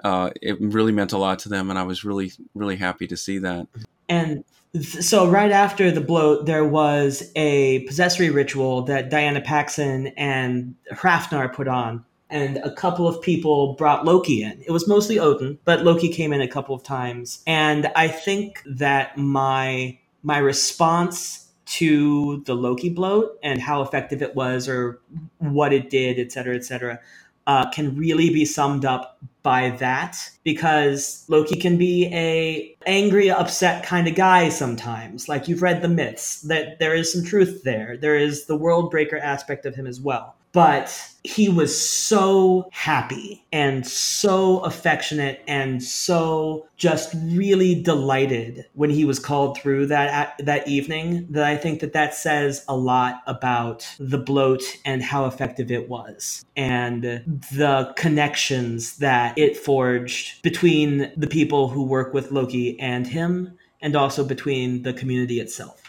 uh, 0.04 0.30
it 0.40 0.60
really 0.60 0.92
meant 0.92 1.12
a 1.12 1.18
lot 1.18 1.40
to 1.40 1.48
them, 1.48 1.70
and 1.70 1.78
I 1.78 1.82
was 1.82 2.04
really 2.04 2.32
really 2.54 2.76
happy 2.76 3.06
to 3.08 3.16
see 3.16 3.38
that. 3.38 3.66
And 4.08 4.44
th- 4.72 5.04
so 5.04 5.28
right 5.28 5.50
after 5.50 5.90
the 5.90 6.00
blót, 6.00 6.46
there 6.46 6.64
was 6.64 7.30
a 7.36 7.80
possessory 7.80 8.30
ritual 8.30 8.82
that 8.82 9.10
Diana 9.10 9.40
Paxson 9.40 10.08
and 10.16 10.74
Hrafnar 10.92 11.52
put 11.52 11.68
on. 11.68 12.04
And 12.30 12.58
a 12.58 12.70
couple 12.70 13.08
of 13.08 13.22
people 13.22 13.72
brought 13.72 14.04
Loki 14.04 14.42
in. 14.42 14.62
It 14.66 14.70
was 14.70 14.86
mostly 14.86 15.18
Odin, 15.18 15.58
but 15.64 15.82
Loki 15.82 16.10
came 16.10 16.34
in 16.34 16.42
a 16.42 16.48
couple 16.48 16.74
of 16.74 16.82
times. 16.82 17.42
And 17.46 17.90
I 17.96 18.08
think 18.08 18.62
that 18.66 19.16
my 19.16 19.98
my 20.22 20.36
response 20.36 21.47
to 21.68 22.42
the 22.46 22.54
Loki 22.54 22.94
blót 22.94 23.28
and 23.42 23.60
how 23.60 23.82
effective 23.82 24.22
it 24.22 24.34
was 24.34 24.68
or 24.68 25.00
what 25.38 25.72
it 25.72 25.90
did, 25.90 26.18
et 26.18 26.32
cetera, 26.32 26.56
et 26.56 26.64
cetera, 26.64 26.98
uh, 27.46 27.68
can 27.70 27.94
really 27.96 28.30
be 28.30 28.44
summed 28.44 28.84
up 28.84 29.18
by 29.42 29.70
that 29.70 30.16
because 30.44 31.24
Loki 31.28 31.56
can 31.56 31.76
be 31.76 32.06
a 32.12 32.74
angry, 32.86 33.30
upset 33.30 33.84
kind 33.84 34.08
of 34.08 34.14
guy 34.14 34.48
sometimes. 34.48 35.28
Like 35.28 35.48
you've 35.48 35.62
read 35.62 35.82
the 35.82 35.88
myths 35.88 36.42
that 36.42 36.78
there 36.78 36.94
is 36.94 37.12
some 37.12 37.24
truth 37.24 37.62
there. 37.64 37.96
There 37.96 38.16
is 38.16 38.46
the 38.46 38.56
world 38.56 38.90
breaker 38.90 39.18
aspect 39.18 39.66
of 39.66 39.74
him 39.74 39.86
as 39.86 40.00
well 40.00 40.36
but 40.52 41.12
he 41.24 41.48
was 41.48 41.78
so 41.78 42.68
happy 42.72 43.44
and 43.52 43.86
so 43.86 44.60
affectionate 44.60 45.42
and 45.46 45.82
so 45.82 46.66
just 46.76 47.14
really 47.26 47.80
delighted 47.82 48.64
when 48.74 48.88
he 48.88 49.04
was 49.04 49.18
called 49.18 49.58
through 49.58 49.86
that 49.86 50.34
that 50.38 50.66
evening 50.66 51.26
that 51.30 51.44
I 51.44 51.56
think 51.56 51.80
that 51.80 51.92
that 51.92 52.14
says 52.14 52.64
a 52.68 52.76
lot 52.76 53.20
about 53.26 53.86
the 53.98 54.18
blót 54.18 54.62
and 54.84 55.02
how 55.02 55.26
effective 55.26 55.70
it 55.70 55.88
was 55.88 56.44
and 56.56 57.02
the 57.02 57.92
connections 57.96 58.96
that 58.98 59.36
it 59.36 59.56
forged 59.56 60.40
between 60.42 61.12
the 61.16 61.26
people 61.26 61.68
who 61.68 61.82
work 61.84 62.14
with 62.14 62.30
Loki 62.30 62.77
and 62.78 63.06
him 63.06 63.58
and 63.80 63.94
also 63.94 64.24
between 64.24 64.82
the 64.82 64.92
community 64.92 65.40
itself. 65.40 65.82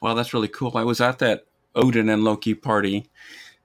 Well, 0.00 0.14
that's 0.14 0.34
really 0.34 0.48
cool. 0.48 0.72
I 0.76 0.84
was 0.84 1.00
at 1.00 1.18
that 1.18 1.46
Odin 1.74 2.08
and 2.08 2.24
Loki 2.24 2.54
party 2.54 3.08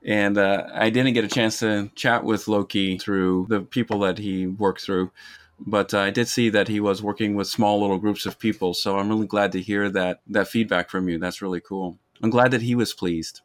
and 0.04 0.38
uh, 0.38 0.67
I 0.74 0.89
didn't 0.89 1.13
get 1.13 1.26
a 1.26 1.30
chance 1.30 1.60
to 1.60 1.91
chat 1.96 2.24
with 2.24 2.48
Loki 2.48 2.98
through 2.98 3.46
the 3.50 3.62
people 3.62 4.00
that 4.00 4.17
he 4.17 4.48
worked 4.48 4.82
through, 4.82 5.12
but 5.60 5.94
uh, 5.94 6.00
I 6.00 6.10
did 6.10 6.28
see 6.28 6.50
that 6.50 6.67
he 6.67 6.80
was 6.80 7.04
working 7.04 7.36
with 7.36 7.48
small 7.48 7.80
little 7.82 8.00
groups 8.00 8.26
of 8.26 8.39
people. 8.39 8.74
So 8.74 8.98
I'm 8.98 9.10
really 9.10 9.28
glad 9.28 9.52
to 9.52 9.62
hear 9.62 9.89
that 9.91 10.22
that 10.28 10.48
feedback 10.48 10.89
from 10.89 11.08
you. 11.08 11.20
That's 11.20 11.41
really 11.41 11.62
cool. 11.62 12.00
I'm 12.24 12.32
glad 12.32 12.52
that 12.52 12.63
he 12.63 12.74
was 12.74 12.94
pleased. 12.94 13.41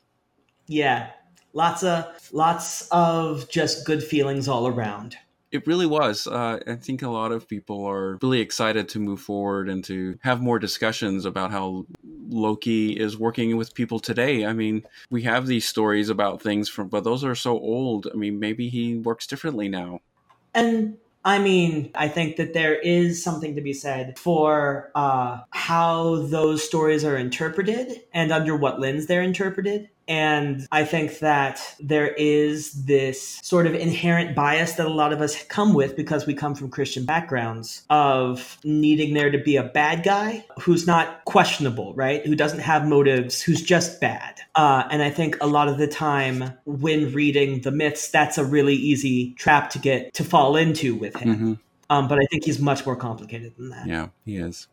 Yeah, 0.66 1.10
lots 1.52 1.82
of 1.82 2.06
lots 2.32 2.88
of 2.90 3.48
just 3.50 3.84
good 3.84 4.02
feelings 4.02 4.48
all 4.48 4.66
around. 4.66 5.16
It 5.52 5.66
really 5.66 5.86
was. 5.86 6.26
Uh, 6.26 6.58
I 6.66 6.74
think 6.74 7.02
a 7.02 7.08
lot 7.08 7.32
of 7.32 7.48
people 7.48 7.84
are 7.84 8.18
really 8.20 8.40
excited 8.40 8.88
to 8.90 8.98
move 8.98 9.20
forward 9.20 9.68
and 9.68 9.84
to 9.84 10.18
have 10.22 10.40
more 10.40 10.58
discussions 10.58 11.24
about 11.24 11.52
how 11.52 11.86
Loki 12.28 12.98
is 12.98 13.16
working 13.16 13.56
with 13.56 13.74
people 13.74 14.00
today. 14.00 14.44
I 14.44 14.52
mean, 14.52 14.84
we 15.10 15.22
have 15.22 15.46
these 15.46 15.68
stories 15.68 16.08
about 16.08 16.42
things 16.42 16.68
from, 16.68 16.88
but 16.88 17.04
those 17.04 17.24
are 17.24 17.34
so 17.34 17.52
old. 17.52 18.08
I 18.12 18.16
mean, 18.16 18.40
maybe 18.40 18.68
he 18.68 18.96
works 18.96 19.26
differently 19.26 19.68
now. 19.68 20.00
And 20.52 20.98
I 21.24 21.40
mean, 21.40 21.90
I 21.94 22.06
think 22.06 22.36
that 22.36 22.54
there 22.54 22.76
is 22.76 23.22
something 23.22 23.56
to 23.56 23.60
be 23.60 23.72
said 23.72 24.16
for 24.16 24.92
uh, 24.94 25.40
how 25.66 26.14
those 26.26 26.62
stories 26.62 27.04
are 27.04 27.16
interpreted 27.16 28.00
and 28.14 28.30
under 28.30 28.54
what 28.54 28.78
lens 28.78 29.06
they're 29.06 29.20
interpreted. 29.20 29.88
And 30.06 30.64
I 30.70 30.84
think 30.84 31.18
that 31.18 31.60
there 31.80 32.06
is 32.06 32.84
this 32.84 33.40
sort 33.42 33.66
of 33.66 33.74
inherent 33.74 34.36
bias 34.36 34.74
that 34.74 34.86
a 34.86 34.92
lot 34.92 35.12
of 35.12 35.20
us 35.20 35.42
come 35.46 35.74
with 35.74 35.96
because 35.96 36.24
we 36.24 36.34
come 36.34 36.54
from 36.54 36.70
Christian 36.70 37.04
backgrounds 37.04 37.82
of 37.90 38.58
needing 38.62 39.14
there 39.14 39.28
to 39.28 39.38
be 39.38 39.56
a 39.56 39.64
bad 39.64 40.04
guy 40.04 40.44
who's 40.60 40.86
not 40.86 41.24
questionable, 41.24 41.92
right? 41.94 42.24
Who 42.24 42.36
doesn't 42.36 42.60
have 42.60 42.86
motives, 42.86 43.42
who's 43.42 43.60
just 43.60 44.00
bad. 44.00 44.38
Uh, 44.54 44.84
and 44.88 45.02
I 45.02 45.10
think 45.10 45.36
a 45.40 45.48
lot 45.48 45.66
of 45.66 45.78
the 45.78 45.88
time 45.88 46.52
when 46.64 47.12
reading 47.12 47.62
the 47.62 47.72
myths, 47.72 48.08
that's 48.08 48.38
a 48.38 48.44
really 48.44 48.76
easy 48.76 49.34
trap 49.34 49.70
to 49.70 49.80
get 49.80 50.14
to 50.14 50.22
fall 50.22 50.54
into 50.54 50.94
with 50.94 51.16
him. 51.16 51.34
Mm-hmm. 51.34 51.52
Um, 51.90 52.06
but 52.06 52.20
I 52.20 52.26
think 52.26 52.44
he's 52.44 52.60
much 52.60 52.86
more 52.86 52.94
complicated 52.94 53.56
than 53.56 53.70
that. 53.70 53.88
Yeah, 53.88 54.08
he 54.24 54.36
is. 54.36 54.68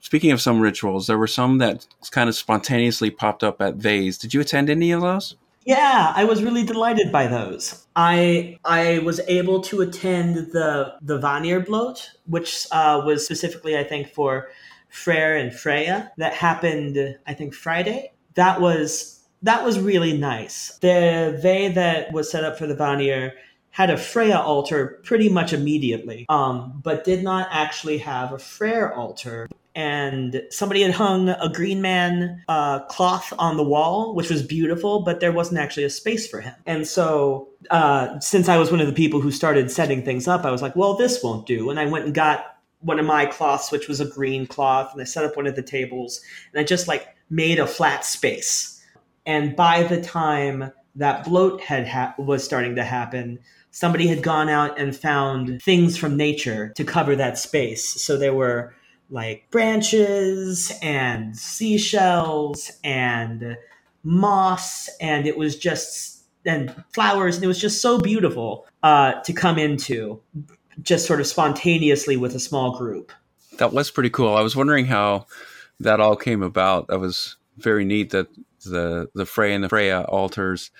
Speaking 0.00 0.30
of 0.30 0.40
some 0.40 0.60
rituals, 0.60 1.06
there 1.06 1.18
were 1.18 1.26
some 1.26 1.58
that 1.58 1.86
kind 2.10 2.28
of 2.28 2.34
spontaneously 2.34 3.10
popped 3.10 3.44
up 3.44 3.60
at 3.60 3.78
Vés. 3.78 4.18
Did 4.18 4.32
you 4.32 4.40
attend 4.40 4.70
any 4.70 4.90
of 4.90 5.02
those? 5.02 5.36
Yeah, 5.64 6.14
I 6.16 6.24
was 6.24 6.42
really 6.42 6.64
delighted 6.64 7.12
by 7.12 7.26
those. 7.26 7.86
I 7.94 8.58
I 8.64 9.00
was 9.00 9.20
able 9.28 9.60
to 9.64 9.82
attend 9.82 10.52
the 10.52 10.94
the 11.02 11.18
Vanir 11.18 11.60
Blót, 11.60 12.08
which 12.26 12.66
uh, 12.72 13.02
was 13.04 13.24
specifically, 13.24 13.76
I 13.76 13.84
think, 13.84 14.08
for 14.08 14.48
Freyr 14.88 15.36
and 15.36 15.52
Freya. 15.52 16.10
That 16.16 16.32
happened, 16.32 17.18
I 17.26 17.34
think, 17.34 17.52
Friday. 17.52 18.12
That 18.34 18.62
was 18.62 19.20
that 19.42 19.64
was 19.64 19.78
really 19.78 20.16
nice. 20.16 20.78
The 20.80 21.38
Vé 21.44 21.74
that 21.74 22.12
was 22.12 22.30
set 22.30 22.44
up 22.44 22.58
for 22.58 22.66
the 22.66 22.74
Vanir 22.74 23.34
had 23.70 23.90
a 23.90 23.96
Freya 23.96 24.38
altar 24.38 25.00
pretty 25.04 25.28
much 25.28 25.52
immediately, 25.52 26.26
um, 26.28 26.80
but 26.82 27.04
did 27.04 27.22
not 27.22 27.48
actually 27.50 27.98
have 27.98 28.32
a 28.32 28.38
Freyr 28.38 28.92
altar 28.92 29.48
and 29.78 30.42
somebody 30.50 30.82
had 30.82 30.90
hung 30.90 31.28
a 31.28 31.48
green 31.48 31.80
man 31.80 32.42
uh, 32.48 32.80
cloth 32.86 33.32
on 33.38 33.56
the 33.56 33.62
wall, 33.62 34.12
which 34.12 34.28
was 34.28 34.42
beautiful, 34.42 35.02
but 35.02 35.20
there 35.20 35.30
wasn't 35.30 35.60
actually 35.60 35.84
a 35.84 35.90
space 35.90 36.26
for 36.26 36.40
him. 36.40 36.54
And 36.66 36.84
so, 36.84 37.48
uh, 37.70 38.18
since 38.18 38.48
I 38.48 38.56
was 38.58 38.72
one 38.72 38.80
of 38.80 38.88
the 38.88 38.92
people 38.92 39.20
who 39.20 39.30
started 39.30 39.70
setting 39.70 40.04
things 40.04 40.26
up, 40.26 40.44
I 40.44 40.50
was 40.50 40.62
like, 40.62 40.74
well, 40.74 40.96
this 40.96 41.22
won't 41.22 41.46
do. 41.46 41.70
And 41.70 41.78
I 41.78 41.86
went 41.86 42.06
and 42.06 42.12
got 42.12 42.56
one 42.80 42.98
of 42.98 43.06
my 43.06 43.26
cloths, 43.26 43.70
which 43.70 43.86
was 43.86 44.00
a 44.00 44.04
green 44.04 44.48
cloth, 44.48 44.92
and 44.92 45.00
I 45.00 45.04
set 45.04 45.24
up 45.24 45.36
one 45.36 45.46
of 45.46 45.54
the 45.54 45.62
tables, 45.62 46.20
and 46.52 46.60
I 46.60 46.64
just 46.64 46.88
like 46.88 47.06
made 47.30 47.60
a 47.60 47.66
flat 47.66 48.04
space. 48.04 48.84
And 49.26 49.54
by 49.54 49.84
the 49.84 50.02
time 50.02 50.72
that 50.96 51.24
blót 51.24 51.60
had 51.60 51.86
ha- 51.86 52.14
was 52.18 52.42
starting 52.42 52.74
to 52.74 52.84
happen, 52.84 53.38
somebody 53.78 54.08
had 54.08 54.24
gone 54.24 54.48
out 54.48 54.76
and 54.76 54.96
found 54.96 55.62
things 55.62 55.96
from 55.96 56.16
nature 56.16 56.72
to 56.74 56.82
cover 56.82 57.14
that 57.14 57.38
space. 57.38 57.88
So 58.02 58.16
there 58.16 58.34
were 58.34 58.74
like 59.08 59.48
branches 59.52 60.72
and 60.82 61.36
seashells 61.36 62.72
and 62.82 63.56
moss 64.02 64.88
and 65.00 65.28
it 65.28 65.38
was 65.38 65.56
just 65.56 66.24
and 66.44 66.74
flowers 66.92 67.36
and 67.36 67.44
it 67.44 67.46
was 67.46 67.60
just 67.60 67.80
so 67.80 68.00
beautiful 68.00 68.66
uh, 68.82 69.12
to 69.20 69.32
come 69.32 69.58
into 69.60 70.20
just 70.82 71.06
sort 71.06 71.20
of 71.20 71.28
spontaneously 71.28 72.16
with 72.16 72.34
a 72.34 72.40
small 72.40 72.76
group. 72.76 73.12
That 73.58 73.72
was 73.72 73.92
pretty 73.92 74.10
cool. 74.10 74.34
I 74.34 74.40
was 74.40 74.56
wondering 74.56 74.86
how 74.86 75.26
that 75.78 76.00
all 76.00 76.16
came 76.16 76.42
about. 76.42 76.88
That 76.88 76.98
was 76.98 77.36
very 77.58 77.84
neat 77.84 78.10
that 78.10 78.26
the 78.64 79.08
the 79.14 79.24
Frey 79.24 79.54
and 79.54 79.62
the 79.62 79.68
Freya 79.68 80.02
altars 80.02 80.72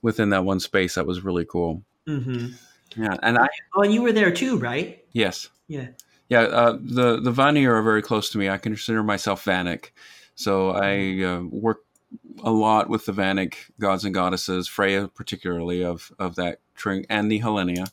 within 0.00 0.30
that 0.30 0.46
one 0.46 0.60
space. 0.60 0.94
That 0.94 1.06
was 1.06 1.22
really 1.22 1.44
cool 1.44 1.82
mm-hmm. 2.06 2.46
yeah 3.00 3.16
and 3.22 3.38
i 3.38 3.46
oh 3.74 3.82
and 3.82 3.92
you 3.92 4.02
were 4.02 4.12
there 4.12 4.30
too 4.30 4.58
right 4.58 5.04
yes 5.12 5.48
yeah 5.68 5.88
yeah, 6.28 6.40
uh, 6.40 6.78
the 6.80 7.20
the 7.20 7.30
Vanir 7.30 7.76
are 7.76 7.82
very 7.82 8.02
close 8.02 8.30
to 8.30 8.38
me. 8.38 8.48
I 8.48 8.58
consider 8.58 9.02
myself 9.02 9.44
Vanic, 9.44 9.92
so 10.34 10.70
I 10.70 11.22
uh, 11.22 11.42
work 11.42 11.84
a 12.42 12.50
lot 12.50 12.88
with 12.88 13.06
the 13.06 13.12
Vanic 13.12 13.54
gods 13.80 14.04
and 14.04 14.14
goddesses, 14.14 14.66
Freya 14.66 15.08
particularly 15.08 15.84
of 15.84 16.12
of 16.18 16.34
that 16.36 16.58
tring 16.74 17.06
and 17.08 17.30
Nehalennia. 17.30 17.90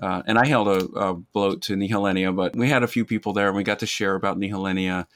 Uh, 0.00 0.22
and 0.26 0.38
I 0.38 0.46
held 0.46 0.68
a, 0.68 0.84
a 0.98 1.14
blót 1.14 1.62
to 1.62 1.74
Nehalennia, 1.74 2.34
but 2.34 2.54
we 2.54 2.68
had 2.68 2.82
a 2.82 2.88
few 2.88 3.04
people 3.04 3.32
there, 3.32 3.48
and 3.48 3.56
we 3.56 3.62
got 3.62 3.78
to 3.80 3.86
share 3.86 4.14
about 4.14 4.38
Nehalennia 4.38 5.06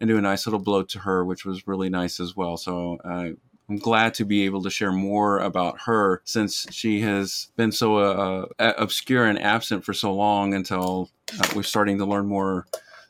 and 0.00 0.08
do 0.08 0.18
a 0.18 0.22
nice 0.22 0.46
little 0.46 0.62
blót 0.62 0.88
to 0.88 1.00
her, 1.00 1.24
which 1.24 1.44
was 1.44 1.66
really 1.66 1.88
nice 1.88 2.20
as 2.20 2.36
well. 2.36 2.56
So 2.56 2.98
uh, 3.04 3.30
I'm 3.68 3.78
glad 3.78 4.14
to 4.14 4.24
be 4.24 4.44
able 4.44 4.62
to 4.62 4.70
share 4.70 4.92
more 4.92 5.38
about 5.38 5.80
her 5.82 6.22
since 6.24 6.66
she 6.70 7.00
has 7.00 7.48
been 7.56 7.72
so 7.72 7.98
uh, 7.98 8.46
uh, 8.58 8.72
obscure 8.78 9.26
and 9.26 9.40
absent 9.40 9.84
for 9.84 9.92
so 9.92 10.14
long 10.14 10.54
until 10.54 11.10
uh, 11.40 11.48
we're 11.54 11.64
starting 11.64 11.98
to 11.98 12.04
learn 12.04 12.26
more 12.26 12.66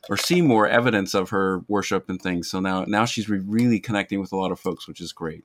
or 0.09 0.17
see 0.17 0.41
more 0.41 0.67
evidence 0.67 1.13
of 1.13 1.29
her 1.29 1.59
worship 1.67 2.09
and 2.09 2.21
things. 2.21 2.49
So 2.49 2.59
now, 2.59 2.85
now 2.85 3.05
she's 3.05 3.29
re- 3.29 3.43
really 3.45 3.79
connecting 3.79 4.19
with 4.19 4.31
a 4.31 4.37
lot 4.37 4.51
of 4.51 4.59
folks, 4.59 4.87
which 4.87 5.01
is 5.01 5.11
great. 5.11 5.43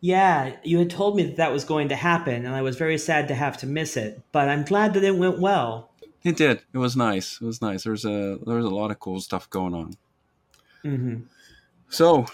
Yeah, 0.00 0.56
you 0.64 0.78
had 0.78 0.90
told 0.90 1.16
me 1.16 1.22
that 1.24 1.36
that 1.36 1.52
was 1.52 1.64
going 1.64 1.88
to 1.90 1.94
happen, 1.94 2.44
and 2.44 2.54
I 2.54 2.62
was 2.62 2.76
very 2.76 2.98
sad 2.98 3.28
to 3.28 3.34
have 3.34 3.56
to 3.58 3.66
miss 3.66 3.96
it. 3.96 4.20
But 4.32 4.48
I'm 4.48 4.64
glad 4.64 4.94
that 4.94 5.04
it 5.04 5.16
went 5.16 5.38
well. 5.38 5.92
It 6.24 6.36
did. 6.36 6.62
It 6.72 6.78
was 6.78 6.96
nice. 6.96 7.38
It 7.40 7.44
was 7.44 7.62
nice. 7.62 7.84
There's 7.84 8.04
a 8.04 8.38
there 8.44 8.56
was 8.56 8.64
a 8.64 8.70
lot 8.70 8.90
of 8.90 8.98
cool 8.98 9.20
stuff 9.20 9.48
going 9.48 9.74
on. 9.74 9.96
Mm-hmm. 10.84 11.22
So, 11.88 12.26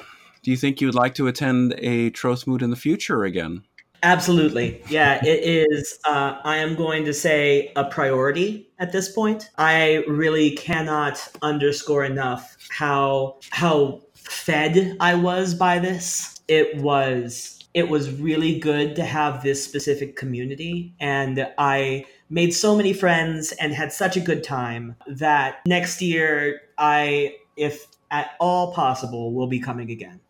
do 0.48 0.52
you 0.52 0.56
think 0.56 0.80
you 0.80 0.86
would 0.86 0.94
like 0.94 1.14
to 1.14 1.26
attend 1.26 1.74
a 1.76 2.10
Trothmoot 2.12 2.62
in 2.62 2.70
the 2.70 2.76
future 2.76 3.24
again? 3.24 3.64
Absolutely. 4.02 4.82
Yeah, 4.88 5.22
it 5.22 5.44
is. 5.44 5.98
Uh, 6.06 6.38
I 6.42 6.56
am 6.56 6.74
going 6.74 7.04
to 7.04 7.12
say 7.12 7.70
a 7.76 7.84
priority 7.84 8.66
at 8.78 8.90
this 8.90 9.12
point. 9.12 9.50
I 9.58 10.04
really 10.08 10.52
cannot 10.52 11.28
underscore 11.42 12.02
enough 12.02 12.56
how 12.70 13.40
how 13.50 14.00
fed 14.14 14.96
I 15.00 15.16
was 15.16 15.52
by 15.52 15.80
this. 15.80 16.40
It 16.48 16.78
was 16.78 17.62
it 17.74 17.90
was 17.90 18.10
really 18.18 18.58
good 18.58 18.96
to 18.96 19.04
have 19.04 19.42
this 19.42 19.62
specific 19.62 20.16
community 20.16 20.94
and 20.98 21.46
I 21.58 22.06
made 22.30 22.54
so 22.54 22.74
many 22.74 22.94
friends 22.94 23.52
and 23.60 23.74
had 23.74 23.92
such 23.92 24.16
a 24.16 24.20
good 24.20 24.42
time 24.42 24.96
that 25.08 25.56
next 25.66 26.00
year 26.00 26.62
I 26.78 27.34
if 27.58 27.86
at 28.10 28.30
all 28.40 28.72
possible 28.72 29.34
will 29.34 29.46
be 29.46 29.60
coming 29.60 29.90
again. 29.90 30.20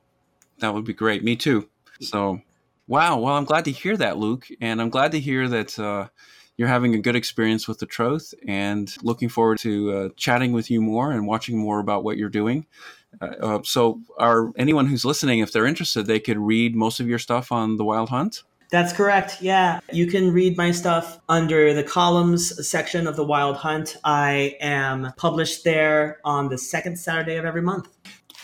That 0.61 0.75
would 0.75 0.85
be 0.85 0.95
great. 0.95 1.25
Me 1.25 1.37
too. 1.37 1.69
So, 2.01 2.41
wow. 2.87 3.19
Well, 3.19 3.35
I'm 3.35 3.45
glad 3.45 3.65
to 3.67 3.73
hear 3.73 3.97
that, 3.97 4.19
Luke, 4.19 4.47
and 4.61 4.81
I'm 4.81 4.91
glad 4.91 5.13
to 5.13 5.21
hear 5.21 5.49
that 5.49 5.79
uh, 5.79 6.09
you're 6.57 6.69
having 6.69 6.95
a 6.95 6.99
good 6.99 7.17
experience 7.17 7.69
with 7.69 7.79
the 7.79 7.87
Troth, 7.87 8.35
and 8.47 8.93
looking 9.03 9.29
forward 9.29 9.59
to 9.59 9.93
uh, 9.93 10.09
chatting 10.17 10.53
with 10.53 10.71
you 10.71 10.81
more 10.81 11.13
and 11.13 11.27
watching 11.27 11.57
more 11.59 11.79
about 11.79 12.05
what 12.05 12.17
you're 12.17 12.29
doing. 12.29 12.67
Uh, 13.21 13.27
uh 13.41 13.59
so, 13.63 14.01
are 14.19 14.53
anyone 14.57 14.87
who's 14.87 15.05
listening, 15.05 15.39
if 15.39 15.53
they're 15.53 15.67
interested, 15.67 16.07
they 16.07 16.21
could 16.21 16.39
read 16.39 16.75
most 16.75 17.01
of 17.01 17.09
your 17.09 17.19
stuff 17.19 17.53
on 17.53 17.77
the 17.77 17.85
Wild 17.85 18.09
Hunt. 18.09 18.43
That's 18.71 18.93
correct. 18.93 19.41
Yeah. 19.41 19.81
You 19.93 20.07
can 20.07 20.31
read 20.31 20.59
my 20.59 20.73
stuff 20.73 21.21
under 21.29 21.73
the 21.73 21.83
columns 21.83 22.69
section 22.69 23.07
of 23.07 23.17
the 23.17 23.25
Wild 23.25 23.57
Hunt. 23.57 23.97
I 24.05 24.57
am 24.61 25.13
published 25.17 25.65
there 25.65 26.19
on 26.23 26.51
the 26.51 26.59
second 26.59 26.99
Saturday 26.99 27.37
of 27.37 27.47
every 27.47 27.63
month. 27.63 27.89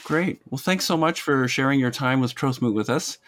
Great. 0.05 0.41
Well, 0.51 0.59
thanks 0.59 0.85
so 0.85 0.97
much 0.97 1.23
for 1.23 1.49
sharing 1.49 1.81
your 1.81 1.91
time 1.91 2.21
with 2.21 2.35
Trothmoot 2.35 2.75
with 2.75 2.91
us. 2.91 3.19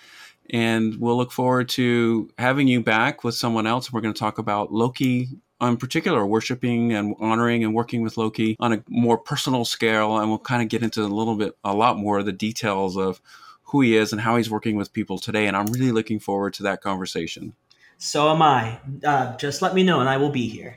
And 0.50 0.96
we'll 1.00 1.16
look 1.16 1.32
forward 1.32 1.68
to 1.70 2.30
having 2.38 2.68
you 2.68 2.82
back 2.82 3.24
with 3.24 3.34
someone 3.34 3.66
else. 3.66 3.92
We're 3.92 4.02
going 4.02 4.14
to 4.14 4.18
talk 4.18 4.38
about 4.38 4.72
Loki 4.72 5.28
in 5.60 5.78
particular, 5.78 6.24
worshiping 6.26 6.92
and 6.92 7.14
honoring 7.18 7.64
and 7.64 7.74
working 7.74 8.02
with 8.02 8.18
Loki 8.18 8.56
on 8.60 8.74
a 8.74 8.84
more 8.88 9.16
personal 9.16 9.64
scale. 9.64 10.18
And 10.18 10.28
we'll 10.28 10.38
kind 10.38 10.62
of 10.62 10.68
get 10.68 10.82
into 10.82 11.02
a 11.02 11.06
little 11.08 11.34
bit, 11.34 11.56
a 11.64 11.74
lot 11.74 11.96
more 11.96 12.18
of 12.18 12.26
the 12.26 12.32
details 12.32 12.96
of 12.96 13.20
who 13.64 13.80
he 13.80 13.96
is 13.96 14.12
and 14.12 14.20
how 14.20 14.36
he's 14.36 14.50
working 14.50 14.76
with 14.76 14.92
people 14.92 15.18
today. 15.18 15.46
And 15.46 15.56
I'm 15.56 15.66
really 15.66 15.92
looking 15.92 16.20
forward 16.20 16.54
to 16.54 16.62
that 16.64 16.82
conversation. 16.82 17.54
So 17.98 18.30
am 18.30 18.42
I. 18.42 18.78
Uh, 19.02 19.34
just 19.36 19.62
let 19.62 19.74
me 19.74 19.82
know 19.82 20.00
and 20.00 20.08
I 20.08 20.18
will 20.18 20.30
be 20.30 20.46
here. 20.46 20.76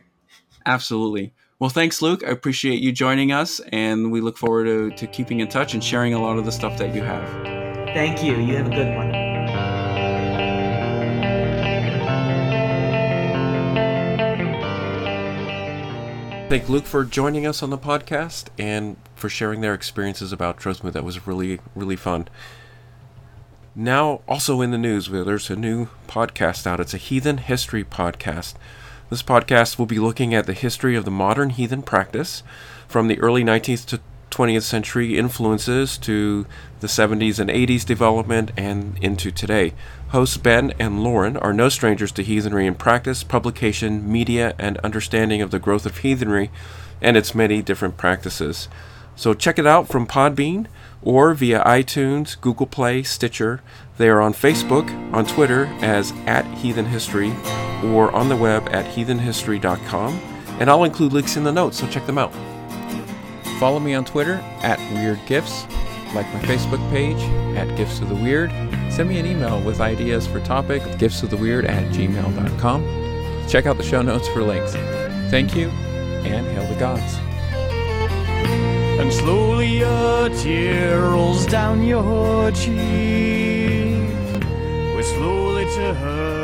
Absolutely. 0.65 1.33
Well, 1.59 1.69
thanks, 1.69 2.01
Luke. 2.01 2.23
I 2.25 2.29
appreciate 2.29 2.79
you 2.79 2.93
joining 2.93 3.33
us, 3.33 3.59
and 3.73 4.13
we 4.13 4.21
look 4.21 4.37
forward 4.37 4.63
to, 4.63 4.91
to 4.91 5.07
keeping 5.07 5.41
in 5.41 5.49
touch 5.49 5.73
and 5.73 5.83
sharing 5.83 6.13
a 6.13 6.21
lot 6.21 6.37
of 6.37 6.45
the 6.45 6.53
stuff 6.53 6.77
that 6.77 6.95
you 6.95 7.01
have. 7.01 7.27
Thank 7.87 8.23
you. 8.23 8.37
You 8.37 8.55
have 8.55 8.67
a 8.67 8.69
good 8.69 8.95
one. 8.95 9.11
Thank 16.49 16.69
Luke 16.69 16.85
for 16.85 17.03
joining 17.03 17.45
us 17.45 17.61
on 17.61 17.71
the 17.71 17.77
podcast 17.77 18.47
and 18.57 18.95
for 19.15 19.27
sharing 19.27 19.59
their 19.59 19.73
experiences 19.73 20.31
about 20.31 20.61
Trothmoot. 20.61 20.93
That 20.93 21.03
was 21.03 21.27
really, 21.27 21.59
really 21.75 21.97
fun. 21.97 22.29
Now, 23.75 24.21
also 24.29 24.61
in 24.61 24.71
the 24.71 24.77
news, 24.77 25.09
there's 25.09 25.49
a 25.49 25.57
new 25.57 25.89
podcast 26.07 26.65
out. 26.65 26.79
It's 26.79 26.93
a 26.93 26.97
heathen 26.97 27.39
history 27.39 27.83
podcast. 27.83 28.53
This 29.09 29.23
podcast 29.23 29.79
will 29.79 29.87
be 29.87 29.97
looking 29.97 30.35
at 30.35 30.45
the 30.45 30.53
history 30.53 30.95
of 30.95 31.03
the 31.03 31.09
modern 31.09 31.49
heathen 31.49 31.81
practice 31.81 32.43
from 32.87 33.07
the 33.07 33.19
early 33.19 33.43
19th 33.43 33.87
to 33.87 34.01
20th 34.29 34.61
century 34.61 35.17
influences 35.17 35.97
to 35.97 36.45
the 36.79 36.87
70s 36.87 37.39
and 37.39 37.49
80s 37.49 37.83
development 37.83 38.51
and 38.55 38.99
into 39.01 39.31
today. 39.31 39.73
Hosts 40.09 40.37
Ben 40.37 40.73
and 40.77 41.03
Lauren 41.03 41.37
are 41.37 41.53
no 41.53 41.69
strangers 41.69 42.11
to 42.11 42.23
heathenry 42.23 42.67
in 42.67 42.75
practice, 42.75 43.23
publication, 43.23 44.11
media, 44.11 44.53
and 44.59 44.77
understanding 44.79 45.41
of 45.41 45.49
the 45.49 45.57
growth 45.57 45.87
of 45.87 45.97
heathenry 45.97 46.51
and 47.01 47.17
its 47.17 47.33
many 47.33 47.63
different 47.63 47.97
practices. 47.97 48.69
So 49.15 49.33
check 49.33 49.57
it 49.57 49.65
out 49.65 49.87
from 49.87 50.05
Podbean 50.05 50.67
or 51.01 51.33
via 51.33 51.63
iTunes, 51.63 52.39
Google 52.39 52.67
Play, 52.67 53.03
Stitcher. 53.03 53.61
They 53.97 54.09
are 54.09 54.21
on 54.21 54.33
Facebook, 54.33 54.89
on 55.13 55.25
Twitter 55.25 55.65
as 55.81 56.11
at 56.25 56.45
Heathen 56.57 56.85
History, 56.85 57.33
or 57.83 58.11
on 58.11 58.29
the 58.29 58.35
web 58.35 58.67
at 58.69 58.85
heathenhistory.com. 58.85 60.13
And 60.59 60.69
I'll 60.69 60.83
include 60.83 61.13
links 61.13 61.37
in 61.37 61.43
the 61.43 61.51
notes, 61.51 61.79
so 61.79 61.87
check 61.87 62.05
them 62.05 62.17
out. 62.17 62.33
Follow 63.59 63.79
me 63.79 63.93
on 63.93 64.05
Twitter 64.05 64.35
at 64.61 64.79
Weird 64.93 65.19
Gifts, 65.25 65.65
like 66.13 66.31
my 66.33 66.39
Facebook 66.41 66.89
page 66.91 67.21
at 67.57 67.75
Gifts 67.75 67.99
of 67.99 68.09
the 68.09 68.15
Weird. 68.15 68.51
Send 68.91 69.09
me 69.09 69.19
an 69.19 69.25
email 69.25 69.61
with 69.61 69.81
ideas 69.81 70.25
for 70.25 70.39
topic, 70.41 70.81
giftsoftheweird 70.81 71.67
at 71.67 71.91
gmail.com. 71.93 73.47
Check 73.49 73.65
out 73.65 73.77
the 73.77 73.83
show 73.83 74.01
notes 74.01 74.27
for 74.29 74.43
links. 74.43 74.73
Thank 75.29 75.55
you, 75.55 75.69
and 75.69 76.45
hail 76.47 76.67
the 76.73 76.79
gods. 76.79 77.19
And 78.99 79.13
slowly 79.13 79.81
a 79.81 80.29
tear 80.29 81.11
rolls 81.11 81.45
down 81.45 81.83
your 81.83 82.51
cheek. 82.51 82.75
We're 84.93 85.03
slowly 85.03 85.63
to 85.75 85.93
her. 85.93 86.38